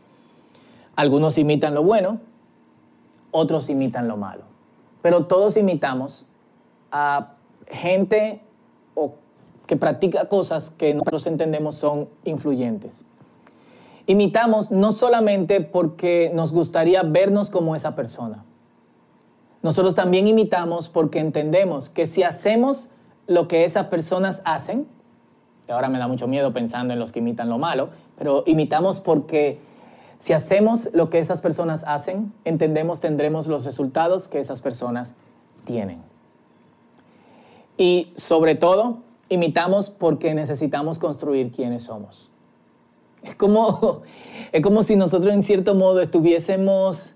Algunos 0.94 1.38
imitan 1.38 1.74
lo 1.74 1.82
bueno, 1.82 2.20
otros 3.32 3.68
imitan 3.68 4.06
lo 4.06 4.16
malo. 4.16 4.44
Pero 5.02 5.26
todos 5.26 5.56
imitamos 5.56 6.24
a 6.92 7.34
gente 7.66 8.42
que 9.66 9.76
practica 9.76 10.28
cosas 10.28 10.70
que 10.70 10.94
nosotros 10.94 11.26
entendemos 11.26 11.76
son 11.76 12.08
influyentes. 12.24 13.04
Imitamos 14.06 14.70
no 14.70 14.92
solamente 14.92 15.60
porque 15.60 16.30
nos 16.34 16.52
gustaría 16.52 17.02
vernos 17.02 17.50
como 17.50 17.74
esa 17.74 17.94
persona. 17.94 18.44
Nosotros 19.62 19.94
también 19.94 20.26
imitamos 20.26 20.88
porque 20.88 21.18
entendemos 21.18 21.90
que 21.90 22.06
si 22.06 22.22
hacemos 22.22 22.88
lo 23.26 23.46
que 23.46 23.64
esas 23.64 23.86
personas 23.86 24.42
hacen, 24.44 24.86
ahora 25.68 25.88
me 25.88 25.98
da 25.98 26.08
mucho 26.08 26.26
miedo 26.26 26.52
pensando 26.52 26.92
en 26.92 26.98
los 26.98 27.12
que 27.12 27.20
imitan 27.20 27.48
lo 27.48 27.58
malo, 27.58 27.90
pero 28.16 28.42
imitamos 28.46 29.00
porque 29.00 29.60
si 30.18 30.32
hacemos 30.32 30.88
lo 30.92 31.10
que 31.10 31.18
esas 31.18 31.40
personas 31.40 31.84
hacen, 31.86 32.32
entendemos 32.44 33.00
tendremos 33.00 33.46
los 33.46 33.64
resultados 33.64 34.28
que 34.28 34.38
esas 34.38 34.62
personas 34.62 35.14
tienen. 35.64 36.02
Y 37.76 38.12
sobre 38.16 38.54
todo, 38.54 38.98
imitamos 39.28 39.90
porque 39.90 40.34
necesitamos 40.34 40.98
construir 40.98 41.52
quienes 41.52 41.84
somos. 41.84 42.29
Es 43.22 43.34
como, 43.34 44.02
es 44.52 44.62
como 44.62 44.82
si 44.82 44.96
nosotros 44.96 45.34
en 45.34 45.42
cierto 45.42 45.74
modo 45.74 46.00
estuviésemos 46.00 47.14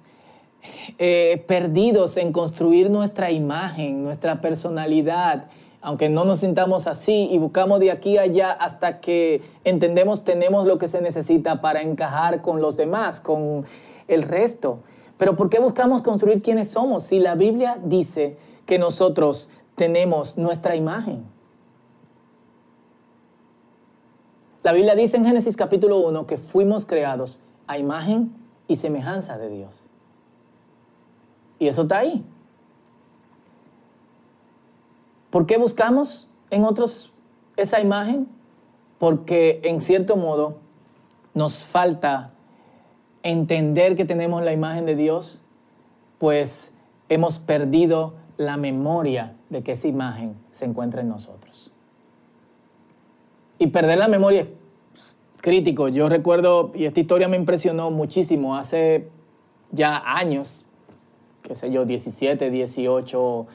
eh, 0.99 1.45
perdidos 1.47 2.17
en 2.17 2.33
construir 2.33 2.91
nuestra 2.91 3.31
imagen, 3.31 4.05
nuestra 4.05 4.41
personalidad, 4.41 5.47
aunque 5.81 6.09
no 6.09 6.25
nos 6.25 6.41
sintamos 6.41 6.87
así 6.87 7.29
y 7.31 7.39
buscamos 7.39 7.81
de 7.81 7.91
aquí 7.91 8.17
a 8.17 8.23
allá 8.23 8.53
hasta 8.53 9.01
que 9.01 9.43
entendemos 9.65 10.25
tenemos 10.25 10.67
lo 10.67 10.79
que 10.79 10.89
se 10.89 11.03
necesita 11.03 11.61
para 11.61 11.83
encajar 11.83 12.41
con 12.41 12.61
los 12.61 12.77
demás, 12.77 13.21
con 13.21 13.67
el 14.09 14.23
resto. 14.23 14.81
Pero 15.19 15.37
¿por 15.37 15.51
qué 15.51 15.61
buscamos 15.61 16.03
construir 16.03 16.43
quiénes 16.43 16.71
somos 16.71 17.03
si 17.05 17.19
la 17.19 17.35
Biblia 17.35 17.79
dice 17.83 18.37
que 18.67 18.79
nosotros 18.79 19.51
tenemos 19.77 20.39
nuestra 20.39 20.77
imagen? 20.77 21.34
La 24.65 24.73
Biblia 24.73 24.95
dice 24.95 25.19
en 25.19 25.27
Génesis 25.27 25.59
capítulo 25.59 25.99
1 25.99 26.27
que 26.27 26.39
fuimos 26.39 26.87
creados 26.87 27.39
a 27.67 27.77
imagen 27.77 28.33
y 28.67 28.77
semejanza 28.77 29.37
de 29.37 29.51
Dios. 29.51 29.85
Y 31.59 31.69
eso 31.69 31.83
está 31.83 31.99
ahí. 31.99 32.25
¿Por 35.29 35.45
qué 35.45 35.59
buscamos 35.59 36.29
en 36.49 36.65
otros 36.65 37.13
esa 37.59 37.79
imagen? 37.83 38.27
Porque 38.99 39.61
en 39.65 39.83
cierto 39.83 40.17
modo 40.17 40.57
nos 41.35 41.65
falta 41.65 42.33
entender 43.23 43.97
que 43.97 44.07
tenemos 44.07 44.43
la 44.43 44.55
imagen 44.55 44.87
de 44.87 44.97
Dios, 44.97 45.41
pues 46.17 46.73
hemos 47.11 47.39
perdido 47.39 48.15
la 48.39 48.57
memoria 48.57 49.37
de 49.51 49.63
que 49.63 49.73
esa 49.73 49.89
imagen 49.89 50.37
se 50.53 50.65
encuentra 50.65 51.03
en 51.03 51.11
nosotros. 51.11 51.74
Y 53.59 53.69
perder 53.69 53.99
la 53.99 54.09
memoria 54.09 54.43
es 54.43 54.49
crítico. 55.41 55.89
Yo 55.89 56.09
recuerdo, 56.09 56.73
y 56.75 56.87
esta 56.87 57.01
historia 57.01 57.29
me 57.29 57.37
impresionó 57.37 57.91
muchísimo, 57.91 58.57
hace 58.57 59.09
ya 59.71 60.03
años, 60.05 60.65
qué 61.43 61.55
sé 61.55 61.71
yo, 61.71 61.85
17, 61.85 62.51
18 62.51 63.47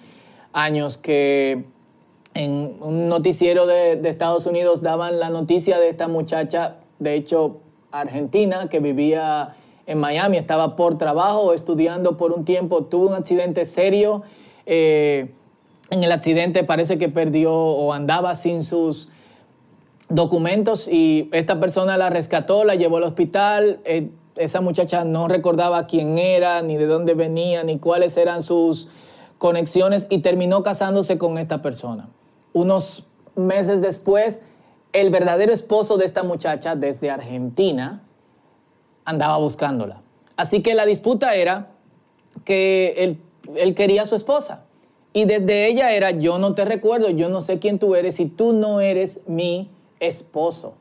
años 0.53 0.97
que 0.97 1.63
en 2.33 2.77
un 2.81 3.09
noticiero 3.09 3.65
de, 3.65 3.99
Estados 4.07 4.45
Unidos 4.45 4.81
daban 4.81 5.19
la 5.19 5.29
noticia 5.29 5.79
de 5.79 5.89
esta 5.89 6.07
muchacha, 6.07 6.77
de 6.99 7.15
hecho 7.15 7.61
argentina, 7.91 8.69
que 8.69 8.79
vivía 8.79 9.55
en 9.87 9.97
Miami, 9.97 10.37
estaba 10.37 10.75
por 10.75 10.97
trabajo, 10.97 11.53
estudiando 11.53 12.17
por 12.17 12.31
un 12.31 12.45
tiempo, 12.45 12.85
tuvo 12.85 13.07
un 13.07 13.15
accidente 13.15 13.65
serio. 13.65 14.21
Eh, 14.67 15.31
en 15.89 16.03
el 16.03 16.11
accidente 16.11 16.63
parece 16.63 16.99
que 16.99 17.09
perdió 17.09 17.51
o 17.53 17.93
andaba 17.93 18.35
sin 18.35 18.61
sus 18.61 19.09
documentos 20.09 20.87
y 20.87 21.29
esta 21.31 21.59
persona 21.59 21.97
la 21.97 22.09
rescató, 22.09 22.63
la 22.63 22.75
llevó 22.75 22.97
al 22.97 23.03
hospital. 23.03 23.79
Eh, 23.85 24.09
esa 24.35 24.61
muchacha 24.61 25.03
no 25.05 25.27
recordaba 25.27 25.85
quién 25.85 26.17
era, 26.17 26.61
ni 26.61 26.77
de 26.77 26.87
dónde 26.87 27.13
venía, 27.13 27.63
ni 27.63 27.77
cuáles 27.77 28.17
eran 28.17 28.41
sus 28.41 28.87
conexiones 29.37 30.07
y 30.09 30.19
terminó 30.19 30.63
casándose 30.63 31.17
con 31.17 31.37
esta 31.37 31.61
persona. 31.61 32.09
Unos 32.53 33.05
meses 33.35 33.81
después, 33.81 34.41
el 34.91 35.11
verdadero 35.11 35.53
esposo 35.53 35.97
de 35.97 36.05
esta 36.05 36.23
muchacha 36.23 36.75
desde 36.75 37.09
Argentina 37.09 38.01
andaba 39.05 39.37
buscándola. 39.37 40.01
Así 40.35 40.61
que 40.61 40.73
la 40.73 40.85
disputa 40.85 41.35
era 41.35 41.71
que 42.45 42.95
él, 42.97 43.21
él, 43.55 43.75
quería 43.75 44.03
a 44.03 44.05
su 44.05 44.15
esposa. 44.15 44.65
Y 45.11 45.25
desde 45.25 45.67
ella 45.67 45.91
era, 45.91 46.11
yo 46.11 46.37
no 46.37 46.53
te 46.55 46.65
recuerdo, 46.65 47.09
yo 47.09 47.29
no 47.29 47.41
sé 47.41 47.59
quién 47.59 47.79
tú 47.79 47.95
eres 47.95 48.19
y 48.19 48.25
tú 48.25 48.53
no 48.53 48.79
eres 48.79 49.21
mi 49.27 49.69
esposo. 49.99 50.75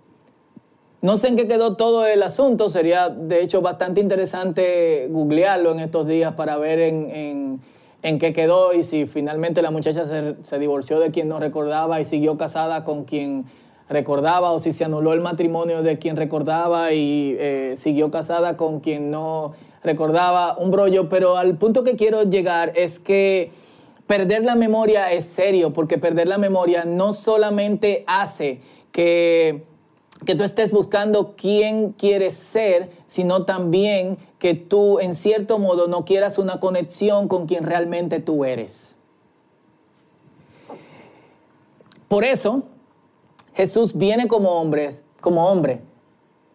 No 1.00 1.16
sé 1.16 1.28
en 1.28 1.36
qué 1.36 1.46
quedó 1.46 1.76
todo 1.76 2.06
el 2.06 2.22
asunto, 2.24 2.68
sería 2.68 3.08
de 3.08 3.40
hecho 3.40 3.62
bastante 3.62 4.00
interesante 4.00 5.06
googlearlo 5.08 5.70
en 5.70 5.78
estos 5.78 6.08
días 6.08 6.34
para 6.34 6.56
ver 6.56 6.80
en, 6.80 7.60
en, 8.02 8.18
qué 8.18 8.32
quedó 8.32 8.72
y 8.72 8.82
si 8.82 9.06
finalmente 9.06 9.62
la 9.62 9.70
muchacha 9.70 10.04
se, 10.42 10.58
divorció 10.58 10.98
de 10.98 11.12
quien 11.12 11.28
no 11.28 11.38
recordaba 11.38 12.00
y 12.00 12.04
siguió 12.04 12.36
casada 12.36 12.82
con 12.82 13.04
quien 13.04 13.44
recordaba 13.88 14.50
o 14.50 14.58
si 14.58 14.72
se 14.72 14.84
anuló 14.84 15.12
el 15.12 15.20
matrimonio 15.20 15.84
de 15.84 16.00
quien 16.00 16.16
recordaba 16.16 16.92
y 16.92 17.36
eh, 17.38 17.74
siguió 17.76 18.10
casada 18.10 18.56
con 18.56 18.80
quien 18.80 19.12
no 19.12 19.52
recordaba, 19.84 20.58
un 20.58 20.72
brollo, 20.72 21.08
pero 21.08 21.36
al 21.36 21.56
punto 21.56 21.84
que 21.84 21.94
quiero 21.94 22.24
llegar 22.24 22.72
es 22.74 22.98
que 22.98 23.52
perder 24.08 24.44
la 24.44 24.56
memoria 24.56 25.12
es 25.12 25.26
serio, 25.26 25.72
porque 25.72 25.98
perder 25.98 26.26
la 26.26 26.38
memoria 26.38 26.84
no 26.84 27.12
solamente 27.12 28.02
hace 28.08 28.60
que 28.98 29.62
que 30.26 30.34
tú 30.34 30.42
estés 30.42 30.72
buscando 30.72 31.36
quién 31.36 31.92
quieres 31.92 32.34
ser, 32.34 32.90
sino 33.06 33.44
también 33.44 34.18
que 34.40 34.54
tú 34.54 34.98
en 34.98 35.14
cierto 35.14 35.60
modo 35.60 35.86
no 35.86 36.04
quieras 36.04 36.38
una 36.38 36.58
conexión 36.58 37.28
con 37.28 37.46
quien 37.46 37.64
realmente 37.64 38.18
tú 38.18 38.44
eres. 38.44 38.96
Por 42.08 42.24
eso 42.24 42.64
Jesús 43.54 43.96
viene 43.96 44.26
como 44.26 44.60
hombre, 44.60 44.90
como 45.20 45.46
hombre, 45.48 45.82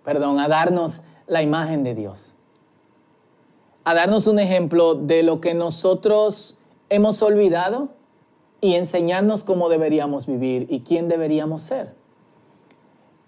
perdón, 0.03 0.39
a 0.39 0.47
darnos 0.47 1.01
la 1.27 1.41
imagen 1.41 1.83
de 1.83 1.95
Dios. 1.95 2.33
A 3.85 3.93
darnos 3.93 4.27
un 4.27 4.39
ejemplo 4.39 4.95
de 4.95 5.23
lo 5.23 5.39
que 5.39 5.53
nosotros 5.53 6.57
hemos 6.89 7.21
olvidado 7.21 7.89
y 8.62 8.75
enseñarnos 8.75 9.43
cómo 9.43 9.69
deberíamos 9.69 10.25
vivir 10.25 10.67
y 10.69 10.81
quién 10.81 11.07
deberíamos 11.07 11.62
ser 11.62 12.02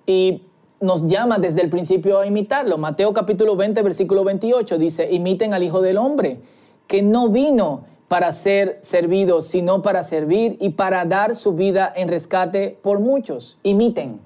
y 0.05 0.43
nos 0.79 1.07
llama 1.07 1.39
desde 1.39 1.61
el 1.61 1.69
principio 1.69 2.19
a 2.19 2.27
imitarlo. 2.27 2.77
Mateo 2.77 3.13
capítulo 3.13 3.55
20, 3.55 3.81
versículo 3.81 4.23
28 4.23 4.77
dice, 4.77 5.11
imiten 5.11 5.53
al 5.53 5.63
Hijo 5.63 5.81
del 5.81 5.97
Hombre, 5.97 6.39
que 6.87 7.01
no 7.01 7.29
vino 7.29 7.85
para 8.07 8.31
ser 8.31 8.77
servido, 8.81 9.41
sino 9.41 9.81
para 9.81 10.03
servir 10.03 10.57
y 10.59 10.69
para 10.69 11.05
dar 11.05 11.35
su 11.35 11.53
vida 11.53 11.91
en 11.95 12.07
rescate 12.07 12.77
por 12.81 12.99
muchos. 12.99 13.57
Imiten. 13.63 14.19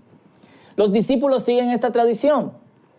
Los 0.75 0.91
discípulos 0.91 1.43
siguen 1.43 1.69
esta 1.69 1.91
tradición. 1.91 2.53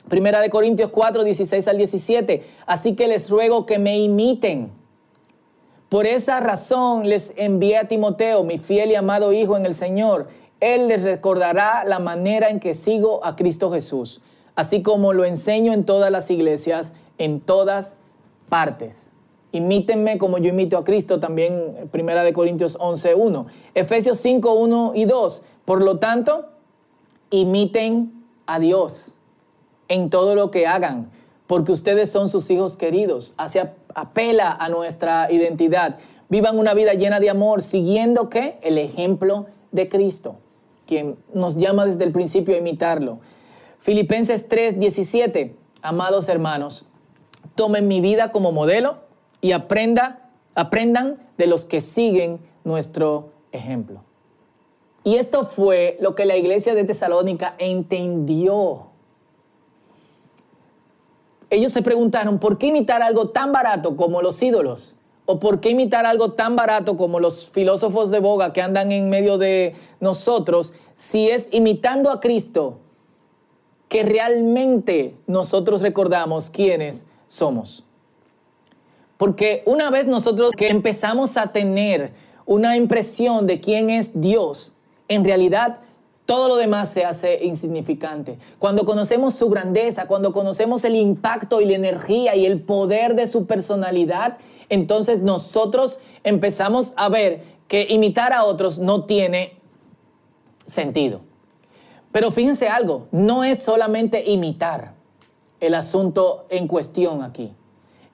Primera 0.09 0.41
de 0.41 0.51
Corintios 0.51 0.91
4, 0.91 1.23
16 1.25 1.69
al 1.69 1.77
17. 1.77 2.45
Así 2.67 2.95
que 2.95 3.09
les 3.09 3.29
ruego 3.29 3.67
que 3.67 3.79
me 3.79 3.99
imiten. 3.99 4.73
Por 5.89 6.07
esa 6.07 6.41
razón 6.41 7.09
les 7.09 7.33
envié 7.37 7.77
a 7.77 7.89
Timoteo, 7.89 8.45
mi 8.45 8.59
fiel 8.59 8.93
y 8.93 8.95
amado 8.95 9.33
hijo 9.33 9.57
en 9.57 9.67
el 9.67 9.75
Señor 9.75 10.29
él 10.61 10.89
les 10.89 11.03
recordará 11.03 11.85
la 11.85 11.99
manera 11.99 12.51
en 12.51 12.61
que 12.61 12.75
sigo 12.75 13.25
a 13.25 13.35
Cristo 13.35 13.71
Jesús, 13.71 14.21
así 14.55 14.83
como 14.83 15.15
lo 15.15 15.25
enseño 15.25 15.73
en 15.73 15.85
todas 15.85 16.13
las 16.13 16.31
iglesias, 16.31 16.93
en 17.19 17.41
todas 17.41 17.97
partes. 18.49 19.11
Imítenme 19.53 20.19
como 20.19 20.39
yo 20.39 20.51
imito 20.51 20.77
a 20.79 20.85
Cristo, 20.85 21.19
también 21.19 21.89
Primera 21.91 22.23
de 22.23 22.33
Corintios 22.33 22.77
11, 22.79 23.15
1. 23.15 23.47
Efesios 23.75 24.19
5, 24.19 24.53
1 24.53 24.93
y 24.95 25.07
2. 25.07 25.43
Por 25.65 25.83
lo 25.83 25.99
tanto, 25.99 26.51
imiten 27.31 28.13
a 28.47 28.59
Dios 28.59 29.15
en 29.89 30.11
todo 30.11 30.35
lo 30.35 30.51
que 30.51 30.67
hagan, 30.67 31.11
porque 31.47 31.73
ustedes 31.73 32.13
son 32.13 32.29
sus 32.29 32.49
hijos 32.51 32.77
queridos. 32.77 33.35
Hace 33.39 33.73
apela 33.95 34.53
a 34.53 34.69
nuestra 34.69 35.33
identidad. 35.33 35.99
Vivan 36.29 36.59
una 36.59 36.75
vida 36.75 36.95
llena 36.95 37.19
de 37.19 37.31
amor, 37.31 37.63
siguiendo 37.63 38.29
qué? 38.29 38.59
El 38.63 38.79
ejemplo 38.79 39.47
de 39.73 39.89
Cristo 39.89 40.37
quien 40.91 41.17
nos 41.33 41.57
llama 41.57 41.87
desde 41.87 42.03
el 42.03 42.11
principio 42.11 42.57
a 42.57 42.59
imitarlo. 42.59 43.21
Filipenses 43.79 44.49
3, 44.49 44.81
17, 44.81 45.55
amados 45.83 46.29
hermanos, 46.29 46.85
tomen 47.55 47.87
mi 47.87 48.01
vida 48.01 48.33
como 48.33 48.51
modelo 48.51 48.97
y 49.41 49.53
aprenda, 49.53 50.31
aprendan 50.57 51.23
de 51.39 51.47
los 51.47 51.65
que 51.65 51.81
siguen 51.81 52.41
nuestro 52.65 53.31
ejemplo. 53.53 54.03
Y 55.05 55.15
esto 55.15 55.45
fue 55.45 55.97
lo 56.01 56.17
que 56.17 56.25
la 56.25 56.37
iglesia 56.37 56.75
de 56.75 56.83
Tesalónica 56.83 57.55
entendió. 57.59 58.89
Ellos 61.51 61.71
se 61.71 61.83
preguntaron, 61.83 62.41
¿por 62.41 62.59
qué 62.59 62.67
imitar 62.67 63.01
algo 63.01 63.29
tan 63.29 63.53
barato 63.53 63.97
como 63.97 64.23
los 64.23 64.43
ídolos? 64.43 64.97
¿O 65.31 65.39
por 65.39 65.61
qué 65.61 65.71
imitar 65.71 66.07
algo 66.07 66.33
tan 66.33 66.57
barato 66.57 66.97
como 66.97 67.21
los 67.21 67.49
filósofos 67.51 68.11
de 68.11 68.19
boga 68.19 68.53
que 68.53 68.63
andan 68.63 68.91
en 68.91 69.09
medio 69.09 69.39
de 69.39 69.77
nosotros 70.01 70.73
si 70.97 71.31
es 71.31 71.49
imitando 71.53 72.11
a 72.11 72.19
Cristo 72.19 72.81
que 73.89 74.03
realmente 74.03 75.15
nosotros 75.29 75.83
recordamos 75.83 76.51
quiénes 76.51 77.07
somos? 77.29 77.87
Porque 79.19 79.63
una 79.67 79.89
vez 79.89 80.09
nosotros 80.09 80.51
que 80.51 80.67
empezamos 80.67 81.37
a 81.37 81.53
tener 81.53 82.13
una 82.45 82.77
impresión 82.77 83.47
de 83.47 83.61
quién 83.61 83.89
es 83.89 84.21
Dios, 84.21 84.73
en 85.07 85.25
realidad 85.25 85.79
todo 86.27 86.49
lo 86.49 86.57
demás 86.57 86.89
se 86.89 87.05
hace 87.05 87.45
insignificante. 87.45 88.37
Cuando 88.59 88.85
conocemos 88.85 89.35
su 89.35 89.49
grandeza, 89.49 90.09
cuando 90.09 90.33
conocemos 90.33 90.85
el 90.85 90.97
impacto 90.97 91.61
y 91.61 91.67
la 91.67 91.75
energía 91.75 92.35
y 92.35 92.47
el 92.47 92.61
poder 92.61 93.15
de 93.15 93.29
su 93.29 93.47
personalidad, 93.47 94.39
entonces 94.71 95.21
nosotros 95.21 95.99
empezamos 96.25 96.95
a 96.97 97.09
ver 97.09 97.43
que 97.69 97.87
imitar 97.91 98.33
a 98.33 98.45
otros 98.45 98.79
no 98.79 99.05
tiene 99.05 99.59
sentido. 100.67 101.21
Pero 102.13 102.31
fíjense 102.31 102.69
algo, 102.69 103.07
no 103.13 103.45
es 103.45 103.63
solamente 103.63 104.29
imitar 104.31 104.95
el 105.61 105.75
asunto 105.75 106.47
en 106.49 106.67
cuestión 106.67 107.23
aquí. 107.23 107.53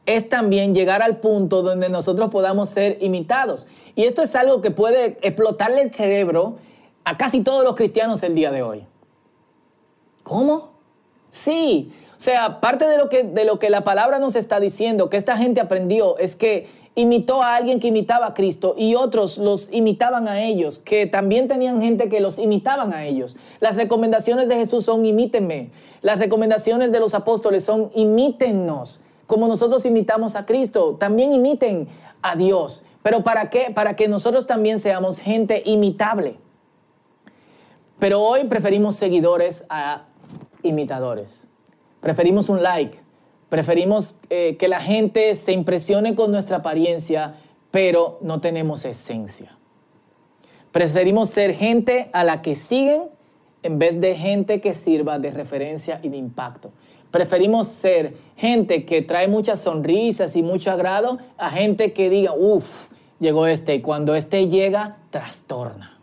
Es 0.04 0.28
también 0.28 0.74
llegar 0.74 1.02
al 1.02 1.18
punto 1.20 1.62
donde 1.62 1.88
nosotros 1.88 2.30
podamos 2.30 2.68
ser 2.68 2.98
imitados. 3.00 3.66
Y 3.94 4.04
esto 4.04 4.22
es 4.22 4.34
algo 4.36 4.60
que 4.60 4.70
puede 4.70 5.18
explotarle 5.22 5.82
el 5.82 5.92
cerebro 5.92 6.58
a 7.04 7.16
casi 7.16 7.42
todos 7.42 7.64
los 7.64 7.76
cristianos 7.76 8.22
el 8.22 8.34
día 8.34 8.52
de 8.52 8.62
hoy. 8.62 8.84
¿Cómo? 10.22 10.72
Sí, 11.30 11.92
sea, 12.18 12.60
parte 12.60 12.86
de 12.86 12.98
lo, 12.98 13.08
que, 13.08 13.24
de 13.24 13.44
lo 13.44 13.58
que 13.58 13.70
la 13.70 13.82
palabra 13.82 14.18
nos 14.18 14.36
está 14.36 14.60
diciendo, 14.60 15.10
que 15.10 15.16
esta 15.16 15.36
gente 15.36 15.60
aprendió, 15.60 16.18
es 16.18 16.36
que 16.36 16.68
imitó 16.96 17.42
a 17.42 17.56
alguien 17.56 17.78
que 17.78 17.88
imitaba 17.88 18.26
a 18.26 18.34
Cristo 18.34 18.74
y 18.76 18.94
otros 18.94 19.36
los 19.38 19.68
imitaban 19.70 20.28
a 20.28 20.42
ellos, 20.42 20.78
que 20.78 21.06
también 21.06 21.46
tenían 21.46 21.80
gente 21.80 22.08
que 22.08 22.20
los 22.20 22.38
imitaban 22.38 22.92
a 22.92 23.04
ellos. 23.04 23.36
Las 23.60 23.76
recomendaciones 23.76 24.48
de 24.48 24.56
Jesús 24.56 24.84
son 24.84 25.04
imítenme. 25.04 25.70
Las 26.00 26.18
recomendaciones 26.18 26.92
de 26.92 27.00
los 27.00 27.14
apóstoles 27.14 27.64
son 27.64 27.90
imítennos, 27.94 29.00
como 29.26 29.46
nosotros 29.46 29.84
imitamos 29.84 30.36
a 30.36 30.46
Cristo. 30.46 30.96
También 30.98 31.32
imiten 31.32 31.88
a 32.22 32.34
Dios. 32.34 32.82
¿Pero 33.02 33.22
para 33.22 33.50
qué? 33.50 33.70
Para 33.74 33.94
que 33.94 34.08
nosotros 34.08 34.46
también 34.46 34.78
seamos 34.78 35.20
gente 35.20 35.62
imitable. 35.66 36.38
Pero 37.98 38.22
hoy 38.22 38.44
preferimos 38.44 38.96
seguidores 38.96 39.64
a 39.68 40.04
imitadores. 40.62 41.46
Preferimos 42.06 42.48
un 42.48 42.62
like, 42.62 43.00
preferimos 43.48 44.14
eh, 44.30 44.56
que 44.60 44.68
la 44.68 44.78
gente 44.78 45.34
se 45.34 45.50
impresione 45.50 46.14
con 46.14 46.30
nuestra 46.30 46.58
apariencia, 46.58 47.34
pero 47.72 48.20
no 48.20 48.40
tenemos 48.40 48.84
esencia. 48.84 49.58
Preferimos 50.70 51.30
ser 51.30 51.56
gente 51.56 52.08
a 52.12 52.22
la 52.22 52.42
que 52.42 52.54
siguen 52.54 53.06
en 53.64 53.80
vez 53.80 54.00
de 54.00 54.14
gente 54.14 54.60
que 54.60 54.72
sirva 54.72 55.18
de 55.18 55.32
referencia 55.32 55.98
y 56.00 56.08
de 56.08 56.16
impacto. 56.16 56.70
Preferimos 57.10 57.66
ser 57.66 58.14
gente 58.36 58.84
que 58.84 59.02
trae 59.02 59.26
muchas 59.26 59.58
sonrisas 59.58 60.36
y 60.36 60.44
mucho 60.44 60.70
agrado 60.70 61.18
a 61.36 61.50
gente 61.50 61.92
que 61.92 62.08
diga, 62.08 62.34
uff, 62.34 62.86
llegó 63.18 63.48
este 63.48 63.74
y 63.74 63.80
cuando 63.80 64.14
este 64.14 64.46
llega, 64.46 64.98
trastorna. 65.10 65.95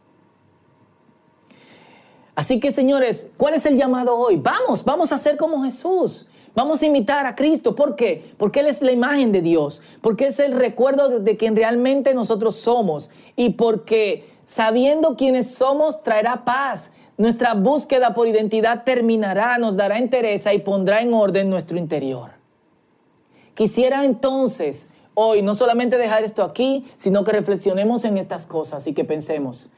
Así 2.36 2.60
que 2.60 2.72
señores, 2.72 3.28
¿cuál 3.38 3.54
es 3.54 3.66
el 3.66 3.78
llamado 3.78 4.18
hoy? 4.18 4.38
Vamos, 4.38 4.84
vamos 4.84 5.12
a 5.12 5.18
ser 5.18 5.38
como 5.38 5.64
Jesús. 5.64 6.26
Vamos 6.56 6.82
a 6.82 6.86
imitar 6.86 7.26
a 7.26 7.36
Cristo. 7.36 7.76
¿Por 7.76 7.96
qué? 7.96 8.34
Porque 8.38 8.60
Él 8.60 8.68
es 8.68 8.82
la 8.82 8.92
imagen 8.92 9.32
de 9.32 9.42
Dios. 9.42 9.82
Porque 10.02 10.28
es 10.28 10.40
el 10.40 10.54
recuerdo 10.54 11.20
de 11.20 11.38
quien 11.38 11.56
realmente 11.56 12.14
nosotros 12.14 12.56
somos. 12.56 13.10
Y 13.36 13.52
porque 13.52 14.30
sabiendo 14.46 15.16
quiénes 15.16 15.54
somos 15.54 16.04
traerá 16.04 16.44
paz. 16.46 16.92
Nuestra 17.18 17.54
búsqueda 17.54 18.16
por 18.16 18.28
identidad 18.28 18.84
terminará, 18.84 19.58
nos 19.60 19.76
dará 19.76 20.00
entereza 20.00 20.54
y 20.54 20.60
pondrá 20.60 21.02
en 21.02 21.14
orden 21.14 21.50
nuestro 21.50 21.78
interior. 21.78 22.32
Quisiera 23.54 24.04
entonces 24.04 24.88
hoy 25.14 25.44
no 25.44 25.54
solamente 25.54 26.00
dejar 26.00 26.24
esto 26.24 26.44
aquí, 26.44 26.88
sino 26.96 27.24
que 27.24 27.32
reflexionemos 27.32 28.04
en 28.06 28.18
estas 28.18 28.48
cosas 28.48 28.88
y 28.88 28.94
que 28.94 29.06
pensemos, 29.06 29.70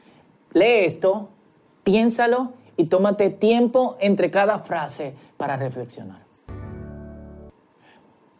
lee 0.54 0.84
esto, 0.86 1.28
Piénsalo 1.86 2.50
y 2.76 2.86
tómate 2.86 3.30
tiempo 3.30 3.96
entre 4.00 4.32
cada 4.32 4.58
frase 4.58 5.14
para 5.36 5.56
reflexionar. 5.56 6.18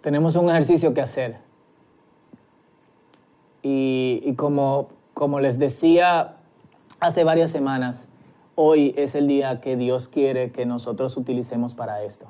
Tenemos 0.00 0.34
un 0.34 0.50
ejercicio 0.50 0.92
que 0.94 1.00
hacer. 1.00 1.36
Y, 3.62 4.34
como, 4.34 4.88
como 5.14 5.38
les 5.38 5.60
decía 5.60 6.38
hace 6.98 7.22
varias 7.22 7.52
semanas, 7.52 8.08
hoy 8.56 8.92
es 8.96 9.14
el 9.14 9.28
día 9.28 9.60
que 9.60 9.76
Dios 9.76 10.08
quiere 10.08 10.50
que 10.50 10.66
nosotros 10.66 11.16
utilicemos 11.16 11.72
para 11.72 12.02
esto. 12.02 12.26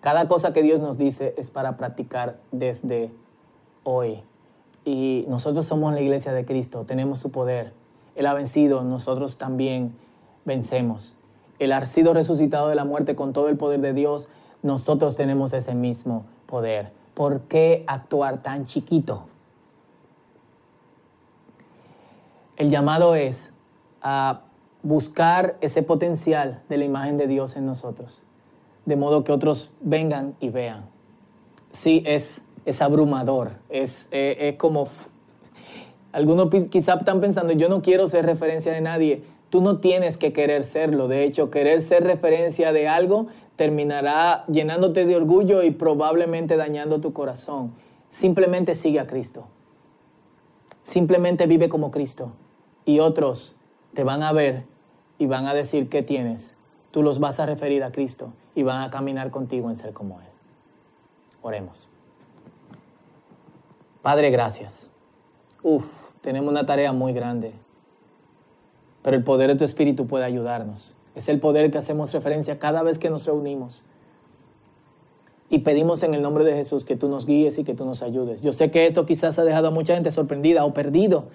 Cada 0.00 0.26
cosa 0.26 0.52
que 0.52 0.64
Dios 0.64 0.80
nos 0.80 0.98
dice 0.98 1.32
es 1.38 1.48
para 1.50 1.76
practicar 1.76 2.40
desde 2.50 3.12
hoy. 3.84 4.24
Y 4.84 5.26
nosotros 5.28 5.64
somos 5.64 5.94
la 5.94 6.00
iglesia 6.00 6.32
de 6.32 6.44
Cristo, 6.44 6.84
tenemos 6.86 7.20
su 7.20 7.30
poder. 7.30 7.72
Él 8.16 8.26
ha 8.26 8.34
vencido, 8.34 8.82
nosotros 8.82 9.38
también 9.38 9.94
vencemos. 10.44 11.14
Él 11.58 11.72
ha 11.72 11.84
sido 11.84 12.14
resucitado 12.14 12.68
de 12.68 12.74
la 12.74 12.84
muerte 12.84 13.14
con 13.14 13.32
todo 13.32 13.48
el 13.48 13.56
poder 13.56 13.80
de 13.80 13.92
Dios. 13.92 14.28
Nosotros 14.62 15.16
tenemos 15.16 15.52
ese 15.52 15.74
mismo 15.74 16.24
poder. 16.46 16.92
¿Por 17.14 17.42
qué 17.42 17.84
actuar 17.86 18.42
tan 18.42 18.64
chiquito? 18.64 19.26
El 22.56 22.70
llamado 22.70 23.14
es 23.14 23.50
a 24.02 24.42
buscar 24.82 25.56
ese 25.60 25.82
potencial 25.82 26.62
de 26.68 26.78
la 26.78 26.84
imagen 26.84 27.18
de 27.18 27.26
Dios 27.26 27.56
en 27.56 27.66
nosotros, 27.66 28.22
de 28.86 28.96
modo 28.96 29.24
que 29.24 29.32
otros 29.32 29.70
vengan 29.80 30.34
y 30.40 30.48
vean. 30.48 30.84
Sí, 31.70 32.02
es, 32.06 32.42
es 32.64 32.82
abrumador, 32.82 33.52
es, 33.68 34.08
eh, 34.10 34.36
es 34.40 34.56
como... 34.56 34.88
Algunos 36.12 36.50
quizá 36.70 36.94
están 36.94 37.20
pensando, 37.20 37.52
yo 37.52 37.68
no 37.68 37.82
quiero 37.82 38.08
ser 38.08 38.26
referencia 38.26 38.72
de 38.72 38.80
nadie. 38.80 39.22
Tú 39.50 39.60
no 39.60 39.78
tienes 39.78 40.16
que 40.16 40.32
querer 40.32 40.64
serlo. 40.64 41.08
De 41.08 41.24
hecho, 41.24 41.50
querer 41.50 41.82
ser 41.82 42.04
referencia 42.04 42.72
de 42.72 42.88
algo 42.88 43.26
terminará 43.56 44.46
llenándote 44.46 45.04
de 45.04 45.16
orgullo 45.16 45.62
y 45.62 45.70
probablemente 45.70 46.56
dañando 46.56 47.00
tu 47.00 47.12
corazón. 47.12 47.74
Simplemente 48.08 48.74
sigue 48.74 49.00
a 49.00 49.06
Cristo. 49.06 49.48
Simplemente 50.82 51.46
vive 51.46 51.68
como 51.68 51.90
Cristo. 51.90 52.32
Y 52.86 53.00
otros 53.00 53.56
te 53.92 54.02
van 54.04 54.22
a 54.22 54.32
ver 54.32 54.64
y 55.18 55.26
van 55.26 55.46
a 55.46 55.52
decir 55.52 55.88
qué 55.88 56.02
tienes. 56.02 56.54
Tú 56.90 57.02
los 57.02 57.18
vas 57.18 57.38
a 57.38 57.46
referir 57.46 57.84
a 57.84 57.92
Cristo 57.92 58.32
y 58.54 58.62
van 58.62 58.82
a 58.82 58.90
caminar 58.90 59.30
contigo 59.30 59.68
en 59.68 59.76
ser 59.76 59.92
como 59.92 60.20
Él. 60.20 60.26
Oremos. 61.42 61.88
Padre, 64.02 64.30
gracias. 64.30 64.90
Uf, 65.62 66.12
tenemos 66.22 66.50
una 66.50 66.64
tarea 66.64 66.92
muy 66.92 67.12
grande, 67.12 67.52
pero 69.02 69.16
el 69.16 69.24
poder 69.24 69.50
de 69.50 69.56
tu 69.56 69.64
Espíritu 69.64 70.06
puede 70.06 70.24
ayudarnos. 70.24 70.94
Es 71.14 71.28
el 71.28 71.40
poder 71.40 71.70
que 71.70 71.78
hacemos 71.78 72.12
referencia 72.12 72.58
cada 72.58 72.82
vez 72.82 72.98
que 72.98 73.10
nos 73.10 73.26
reunimos. 73.26 73.82
Y 75.48 75.60
pedimos 75.60 76.02
en 76.02 76.14
el 76.14 76.22
nombre 76.22 76.44
de 76.44 76.54
Jesús 76.54 76.84
que 76.84 76.96
tú 76.96 77.08
nos 77.08 77.26
guíes 77.26 77.58
y 77.58 77.64
que 77.64 77.74
tú 77.74 77.84
nos 77.84 78.02
ayudes. 78.02 78.40
Yo 78.40 78.52
sé 78.52 78.70
que 78.70 78.86
esto 78.86 79.04
quizás 79.04 79.38
ha 79.38 79.44
dejado 79.44 79.68
a 79.68 79.70
mucha 79.70 79.94
gente 79.94 80.10
sorprendida 80.10 80.64
o 80.64 80.72
perdido 80.72 81.26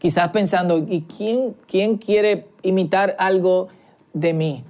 quizás 0.00 0.30
pensando, 0.30 0.78
¿y 0.78 1.02
quién, 1.02 1.54
quién 1.68 1.98
quiere 1.98 2.48
imitar 2.62 3.14
algo 3.18 3.68
de 4.14 4.32
mí? 4.32 4.64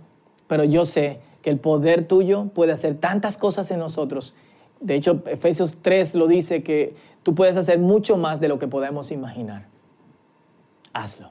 Pero 0.46 0.64
yo 0.64 0.85
sé 0.85 1.20
que 1.40 1.48
el 1.50 1.59
poder 1.59 2.07
tuyo 2.07 2.46
puede 2.53 2.72
hacer 2.72 2.98
tantas 2.98 3.38
cosas 3.38 3.70
en 3.70 3.79
nosotros. 3.79 4.35
De 4.81 4.96
hecho, 4.96 5.22
Efesios 5.26 5.79
3 5.81 6.16
lo 6.16 6.26
dice 6.26 6.62
que 6.62 6.96
tú 7.22 7.35
puedes 7.35 7.57
hacer 7.57 7.79
mucho 7.79 8.16
más 8.16 8.40
de 8.40 8.48
lo 8.48 8.59
que 8.59 8.66
podemos 8.66 9.11
imaginar. 9.12 9.68
Hazlo. 10.92 11.31